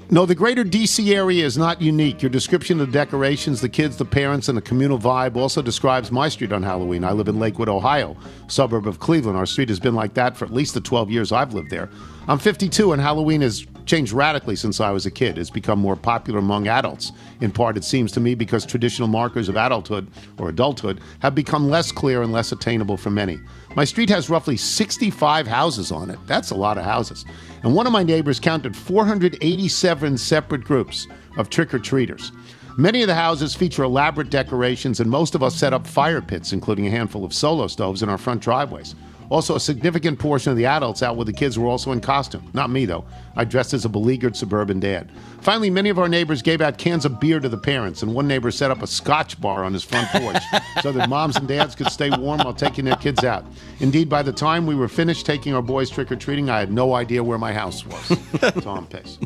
[0.09, 2.23] No, the greater DC area is not unique.
[2.23, 6.13] Your description of the decorations, the kids, the parents, and the communal vibe also describes
[6.13, 7.03] my street on Halloween.
[7.03, 9.37] I live in Lakewood, Ohio, suburb of Cleveland.
[9.37, 11.91] Our street has been like that for at least the 12 years I've lived there.
[12.29, 15.39] I'm 52, and Halloween has changed radically since I was a kid.
[15.39, 17.12] It's become more popular among adults.
[17.41, 21.70] In part, it seems to me, because traditional markers of adulthood or adulthood have become
[21.70, 23.39] less clear and less attainable for many.
[23.77, 26.18] My street has roughly 65 houses on it.
[26.27, 27.24] That's a lot of houses.
[27.62, 31.07] And one of my neighbors counted 487 separate groups
[31.37, 32.33] of trick or treaters.
[32.77, 36.53] Many of the houses feature elaborate decorations, and most of us set up fire pits,
[36.53, 38.97] including a handful of solo stoves, in our front driveways.
[39.29, 42.49] Also, a significant portion of the adults out with the kids were also in costume.
[42.55, 43.05] Not me, though.
[43.35, 45.11] I dressed as a beleaguered suburban dad.
[45.41, 48.29] Finally, many of our neighbors gave out cans of beer to the parents, and one
[48.29, 50.43] neighbor set up a scotch bar on his front porch
[50.83, 53.45] so that moms and dads could stay warm while taking their kids out.
[53.81, 56.72] Indeed, by the time we were finished taking our boys trick or treating, I had
[56.72, 58.18] no idea where my house was.
[58.62, 59.18] Tom Pace.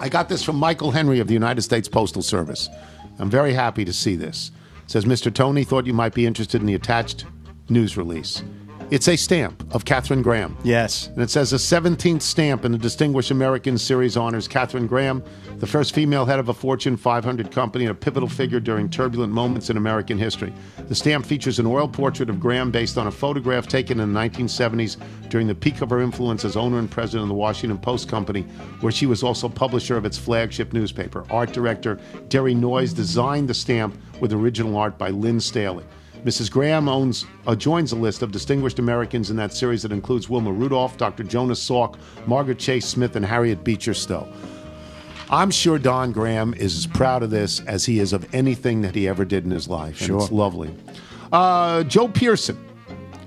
[0.00, 2.68] I got this from Michael Henry of the United States Postal Service.
[3.18, 4.50] I'm very happy to see this.
[4.84, 5.32] It says, Mr.
[5.32, 7.24] Tony thought you might be interested in the attached
[7.68, 8.42] news release.
[8.88, 10.56] It's a stamp of Katharine Graham.
[10.62, 11.08] Yes.
[11.08, 15.24] And it says a 17th stamp in the Distinguished American Series honors Katharine Graham,
[15.56, 19.32] the first female head of a Fortune 500 company and a pivotal figure during turbulent
[19.32, 20.52] moments in American history.
[20.86, 24.20] The stamp features an oil portrait of Graham based on a photograph taken in the
[24.20, 24.98] 1970s
[25.30, 28.42] during the peak of her influence as owner and president of the Washington Post Company,
[28.82, 31.24] where she was also publisher of its flagship newspaper.
[31.28, 35.84] Art director Derry Noyes designed the stamp with original art by Lynn Staley.
[36.24, 36.50] Mrs.
[36.50, 40.50] Graham owns uh, joins a list of distinguished Americans in that series that includes Wilma
[40.52, 41.22] Rudolph, Dr.
[41.22, 41.96] Jonas Salk,
[42.26, 44.26] Margaret Chase Smith, and Harriet Beecher Stowe.
[45.30, 48.94] I'm sure Don Graham is as proud of this as he is of anything that
[48.94, 49.98] he ever did in his life.
[50.00, 50.20] and Sure.
[50.20, 50.74] it's lovely.
[51.32, 52.56] Uh, Joe Pearson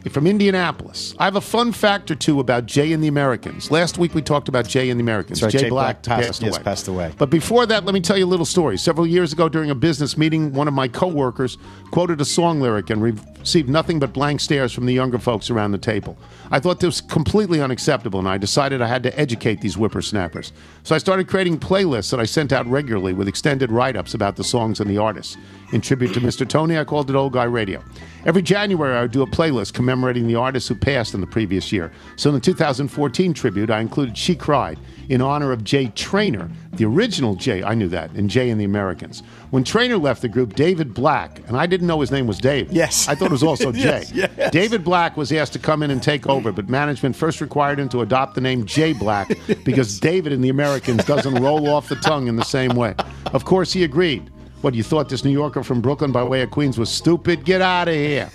[0.07, 1.13] from Indianapolis.
[1.19, 3.69] I have a fun fact or two about Jay and the Americans.
[3.69, 5.43] Last week we talked about Jay and the Americans.
[5.43, 6.63] Right, Jay, Jay Black, Black passed- passed yes, away.
[6.63, 7.11] passed away.
[7.17, 8.77] But before that, let me tell you a little story.
[8.77, 11.57] Several years ago, during a business meeting, one of my coworkers
[11.91, 15.71] quoted a song lyric and received nothing but blank stares from the younger folks around
[15.71, 16.17] the table.
[16.51, 20.51] I thought this was completely unacceptable, and I decided I had to educate these whippersnappers.
[20.83, 24.43] So I started creating playlists that I sent out regularly with extended write-ups about the
[24.43, 25.37] songs and the artists.
[25.71, 26.47] In tribute to Mr.
[26.47, 27.83] Tony, I called it Old Guy Radio.
[28.25, 31.71] Every January, I would do a playlist commemorating the artists who passed in the previous
[31.71, 31.91] year.
[32.15, 34.77] So in the 2014 tribute, I included She Cried
[35.09, 38.65] in honor of Jay Traynor, the original Jay, I knew that, in Jay and the
[38.65, 39.23] Americans.
[39.49, 42.71] When Traynor left the group, David Black, and I didn't know his name was Dave.
[42.71, 43.07] Yes.
[43.07, 44.03] I thought it was also Jay.
[44.11, 44.51] Yes, yes.
[44.51, 47.89] David Black was asked to come in and take over, but management first required him
[47.89, 49.27] to adopt the name Jay Black
[49.65, 52.93] because David in the Americans doesn't roll off the tongue in the same way.
[53.33, 54.29] Of course, he agreed.
[54.61, 57.45] What, you thought this New Yorker from Brooklyn by way of Queens was stupid?
[57.45, 58.29] Get out of here.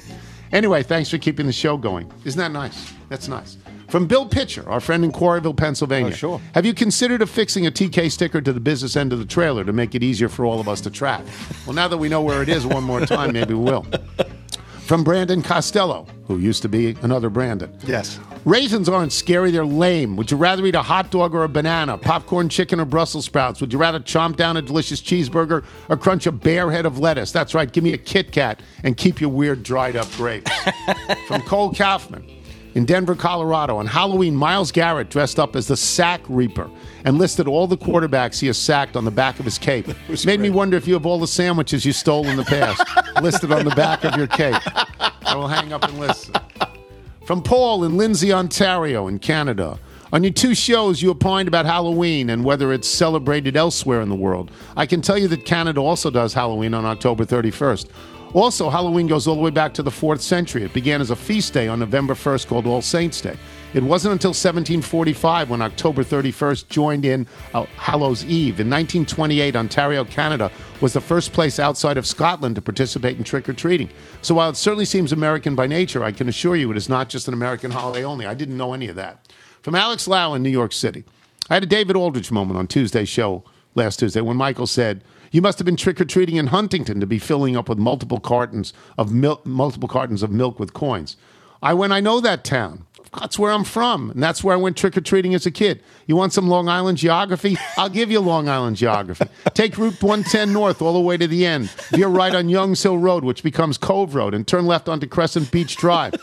[0.53, 2.11] Anyway, thanks for keeping the show going.
[2.25, 2.93] Isn't that nice?
[3.09, 3.57] That's nice.
[3.89, 6.13] From Bill Pitcher, our friend in Quarryville, Pennsylvania.
[6.13, 6.41] Oh, sure.
[6.55, 9.73] Have you considered affixing a TK sticker to the business end of the trailer to
[9.73, 11.23] make it easier for all of us to track?
[11.67, 13.87] Well, now that we know where it is one more time, maybe we will.
[14.85, 17.75] From Brandon Costello, who used to be another Brandon.
[17.87, 18.21] Yes.
[18.45, 20.15] Raisins aren't scary, they're lame.
[20.17, 23.63] Would you rather eat a hot dog or a banana, popcorn chicken or Brussels sprouts?
[23.63, 27.33] Would you rather chomp down a delicious cheeseburger or crunch a bare head of lettuce?
[27.33, 30.51] That's right, give me a Kit Kat and keep your weird dried up grapes.
[31.29, 32.34] From Cole Kaufman
[32.75, 36.69] in Denver, Colorado, on Halloween, Myles Garrett dressed up as the Sack Reaper
[37.05, 39.87] and listed all the quarterbacks he has sacked on the back of his cape.
[40.27, 42.83] Made me wonder if you have all the sandwiches you stole in the past
[43.23, 44.61] listed on the back of your cape.
[45.27, 46.35] I will hang up and listen.
[47.27, 49.79] From Paul in Lindsay, Ontario, in Canada.
[50.13, 54.15] On your two shows, you opined about Halloween and whether it's celebrated elsewhere in the
[54.15, 54.51] world.
[54.77, 57.89] I can tell you that Canada also does Halloween on October 31st.
[58.35, 60.65] Also, Halloween goes all the way back to the 4th century.
[60.65, 63.37] It began as a feast day on November 1st called All Saints' Day.
[63.75, 68.59] It wasn't until 1745 when October 31st joined in uh, Hallows Eve.
[68.59, 73.49] In 1928, Ontario, Canada was the first place outside of Scotland to participate in trick
[73.49, 73.89] or treating.
[74.21, 77.09] So while it certainly seems American by nature, I can assure you it is not
[77.09, 78.27] just an American holiday only.
[78.27, 79.29] I didn't know any of that.
[79.63, 81.05] From Alex Lau in New York City.
[81.49, 83.45] I had a David Aldridge moment on Tuesday's show
[83.77, 85.05] last Tuesday when Michael said,
[85.35, 88.21] "You must have been trick or treating in Huntington to be filling up with multiple
[88.21, 91.17] cartons of milk, multiple cartons of milk with coins."
[91.61, 92.85] I went, "I know that town.
[93.19, 95.81] That's where I'm from, and that's where I went trick or treating as a kid.
[96.07, 97.57] You want some Long Island geography?
[97.77, 99.27] I'll give you Long Island geography.
[99.55, 101.69] Take Route 110 north all the way to the end.
[101.91, 105.51] Veer right on Youngs Hill Road, which becomes Cove Road, and turn left onto Crescent
[105.51, 106.15] Beach Drive.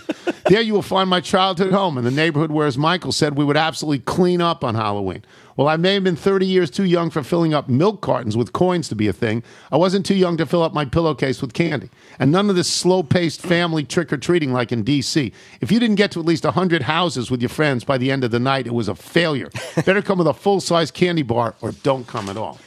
[0.51, 3.45] There you will find my childhood home in the neighborhood where, as Michael said, we
[3.45, 5.23] would absolutely clean up on Halloween.
[5.55, 8.51] Well, I may have been 30 years too young for filling up milk cartons with
[8.51, 9.43] coins to be a thing.
[9.71, 11.89] I wasn't too young to fill up my pillowcase with candy.
[12.19, 15.31] And none of this slow paced family trick or treating like in D.C.
[15.61, 18.25] If you didn't get to at least 100 houses with your friends by the end
[18.25, 19.51] of the night, it was a failure.
[19.85, 22.59] Better come with a full size candy bar or don't come at all.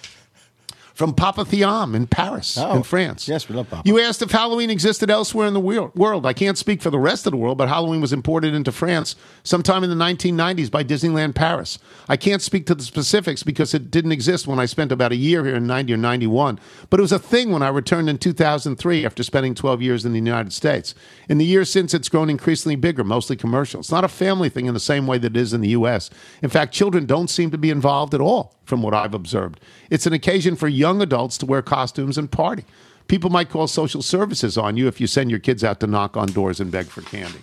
[0.95, 3.26] From Papa Thiam in Paris, Oh, in France.
[3.26, 3.82] yes, we love Papa.
[3.84, 6.24] You asked if Halloween existed elsewhere in the world.
[6.24, 9.16] I can't speak for the rest of the world, but Halloween was imported into France
[9.42, 11.80] sometime in the 1990s by Disneyland Paris.
[12.09, 15.16] I can't speak to the specifics because it didn't exist when I spent about a
[15.16, 18.16] year here in 90 or 91, but it was a thing when I returned in
[18.18, 20.95] 2003 after spending 12 years in the United States.
[21.28, 23.80] In the years since, it's grown increasingly bigger, mostly commercial.
[23.80, 26.09] It's not a family thing in the same way that it is in the U.S.
[26.40, 29.61] In fact, children don't seem to be involved at all, from what I've observed.
[29.91, 32.65] It's an occasion for young adults to wear costumes and party.
[33.07, 36.17] People might call social services on you if you send your kids out to knock
[36.17, 37.41] on doors and beg for candy.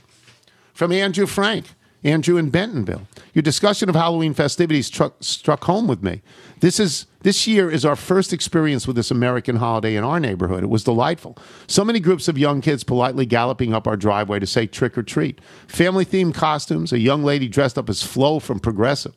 [0.74, 1.66] From Andrew Frank,
[2.04, 3.08] Andrew in Bentonville.
[3.34, 6.22] Your discussion of Halloween festivities struck, struck home with me.
[6.60, 10.64] This is this year is our first experience with this American holiday in our neighborhood.
[10.64, 11.38] It was delightful.
[11.68, 15.04] So many groups of young kids politely galloping up our driveway to say trick or
[15.04, 15.40] treat.
[15.68, 19.16] Family themed costumes, a young lady dressed up as Flo from Progressive.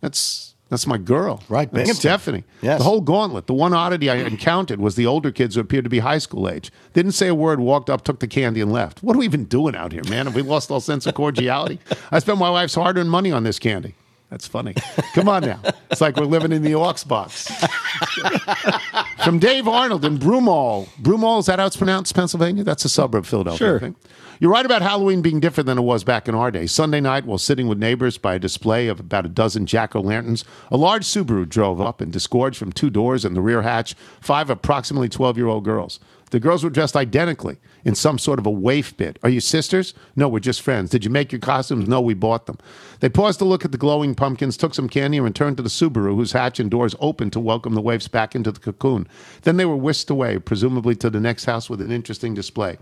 [0.00, 1.42] That's that's my girl.
[1.48, 1.94] Right, Binghamton.
[2.00, 2.44] Stephanie.
[2.60, 2.78] Yes.
[2.78, 3.46] The whole gauntlet.
[3.46, 6.48] The one oddity I encountered was the older kids who appeared to be high school
[6.48, 6.72] age.
[6.92, 9.02] Didn't say a word, walked up, took the candy, and left.
[9.02, 10.26] What are we even doing out here, man?
[10.26, 11.78] Have we lost all sense of cordiality?
[12.10, 13.94] I spent my wife's hard earned money on this candy.
[14.30, 14.74] That's funny.
[15.14, 15.60] Come on now.
[15.90, 17.48] It's like we're living in the aux box.
[19.24, 20.88] From Dave Arnold in Broomall.
[21.00, 22.64] Broomall, is that how it's pronounced, Pennsylvania?
[22.64, 23.58] That's a suburb of Philadelphia.
[23.58, 23.76] Sure.
[23.76, 23.96] I think.
[24.38, 26.66] You're right about Halloween being different than it was back in our day.
[26.66, 30.00] Sunday night, while sitting with neighbors by a display of about a dozen jack o'
[30.00, 33.94] lanterns, a large Subaru drove up and disgorged from two doors in the rear hatch
[34.20, 36.00] five approximately 12 year old girls.
[36.30, 37.56] The girls were dressed identically
[37.86, 39.16] in some sort of a waif bit.
[39.22, 39.94] Are you sisters?
[40.16, 40.90] No, we're just friends.
[40.90, 41.86] Did you make your costumes?
[41.88, 42.58] No, we bought them.
[42.98, 45.68] They paused to look at the glowing pumpkins, took some candy, and returned to the
[45.68, 49.06] Subaru, whose hatch and doors opened to welcome the waifs back into the cocoon.
[49.42, 52.76] Then they were whisked away, presumably to the next house with an interesting display.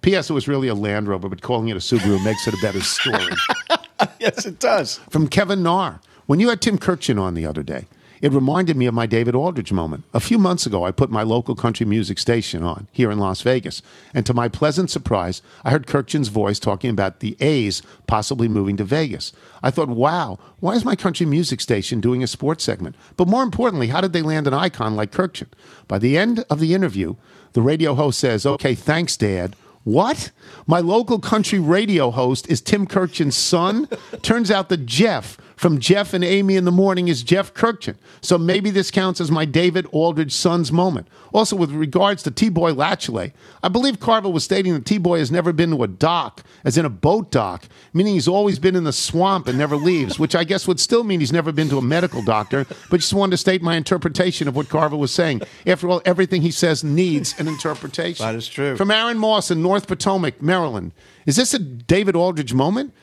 [0.00, 0.30] P.S.
[0.30, 2.80] It was really a Land Rover, but calling it a Subaru makes it a better
[2.80, 3.34] story.
[4.18, 5.00] yes, it does.
[5.10, 6.00] From Kevin Narr.
[6.24, 7.86] When you had Tim Kurkjian on the other day,
[8.20, 10.04] it reminded me of my David Aldridge moment.
[10.14, 13.42] A few months ago, I put my local country music station on here in Las
[13.42, 13.82] Vegas,
[14.14, 18.76] and to my pleasant surprise, I heard Kurkjian's voice talking about the A's possibly moving
[18.78, 19.32] to Vegas.
[19.62, 22.96] I thought, wow, why is my country music station doing a sports segment?
[23.16, 25.48] But more importantly, how did they land an icon like Kurkjian?
[25.88, 27.16] By the end of the interview,
[27.52, 29.56] the radio host says, okay, thanks, Dad.
[29.86, 30.32] What?
[30.66, 33.88] My local country radio host is Tim Kurkjian's son?
[34.22, 37.96] Turns out that Jeff from Jeff and Amy in the Morning is Jeff Kurkjian.
[38.20, 41.08] So maybe this counts as my David Aldridge son's moment.
[41.32, 43.32] Also, with regards to T Boy Latchley,
[43.62, 46.76] I believe Carville was stating that T Boy has never been to a dock, as
[46.76, 50.36] in a boat dock, meaning he's always been in the swamp and never leaves, which
[50.36, 53.32] I guess would still mean he's never been to a medical doctor, but just wanted
[53.32, 55.40] to state my interpretation of what Carville was saying.
[55.66, 58.24] After all, everything he says needs an interpretation.
[58.24, 58.76] That is true.
[58.76, 60.92] From Aaron Moss in North Potomac, Maryland.
[61.24, 62.94] Is this a David Aldridge moment?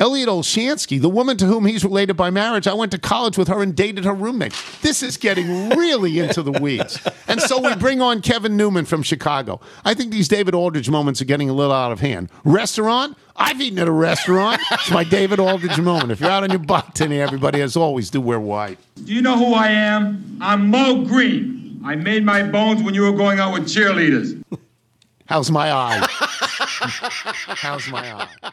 [0.00, 3.48] Elliot Olshansky, the woman to whom he's related by marriage, I went to college with
[3.48, 4.54] her and dated her roommate.
[4.80, 7.06] This is getting really into the weeds.
[7.28, 9.60] And so we bring on Kevin Newman from Chicago.
[9.84, 12.30] I think these David Aldridge moments are getting a little out of hand.
[12.44, 13.18] Restaurant?
[13.36, 14.62] I've eaten at a restaurant.
[14.70, 16.12] It's my David Aldridge moment.
[16.12, 18.78] If you're out on your butt today, everybody, as always, do wear white.
[19.04, 20.38] Do you know who I am?
[20.40, 21.78] I'm Moe Greene.
[21.84, 24.42] I made my bones when you were going out with cheerleaders.
[25.26, 26.06] How's my eye?
[26.08, 28.52] How's my eye?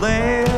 [0.00, 0.48] live.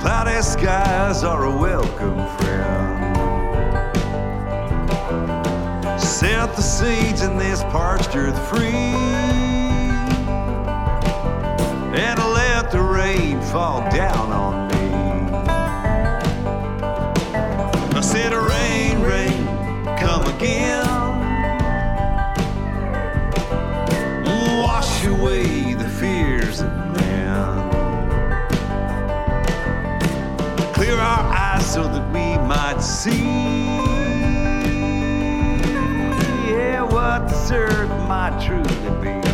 [0.00, 3.16] Cloudy skies are a welcome friend.
[6.00, 8.94] Set the seeds in this parched earth free.
[11.98, 14.65] And let the rain fall down on me.
[32.86, 33.10] see
[36.48, 39.25] yeah, what the serve my truly be.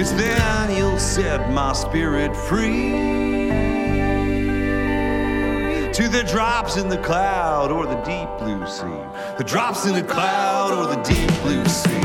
[0.00, 2.92] It's then you'll set my spirit free.
[5.92, 9.34] To the drops in the cloud or the deep blue sea.
[9.38, 11.97] The drops in the cloud or the deep blue sea.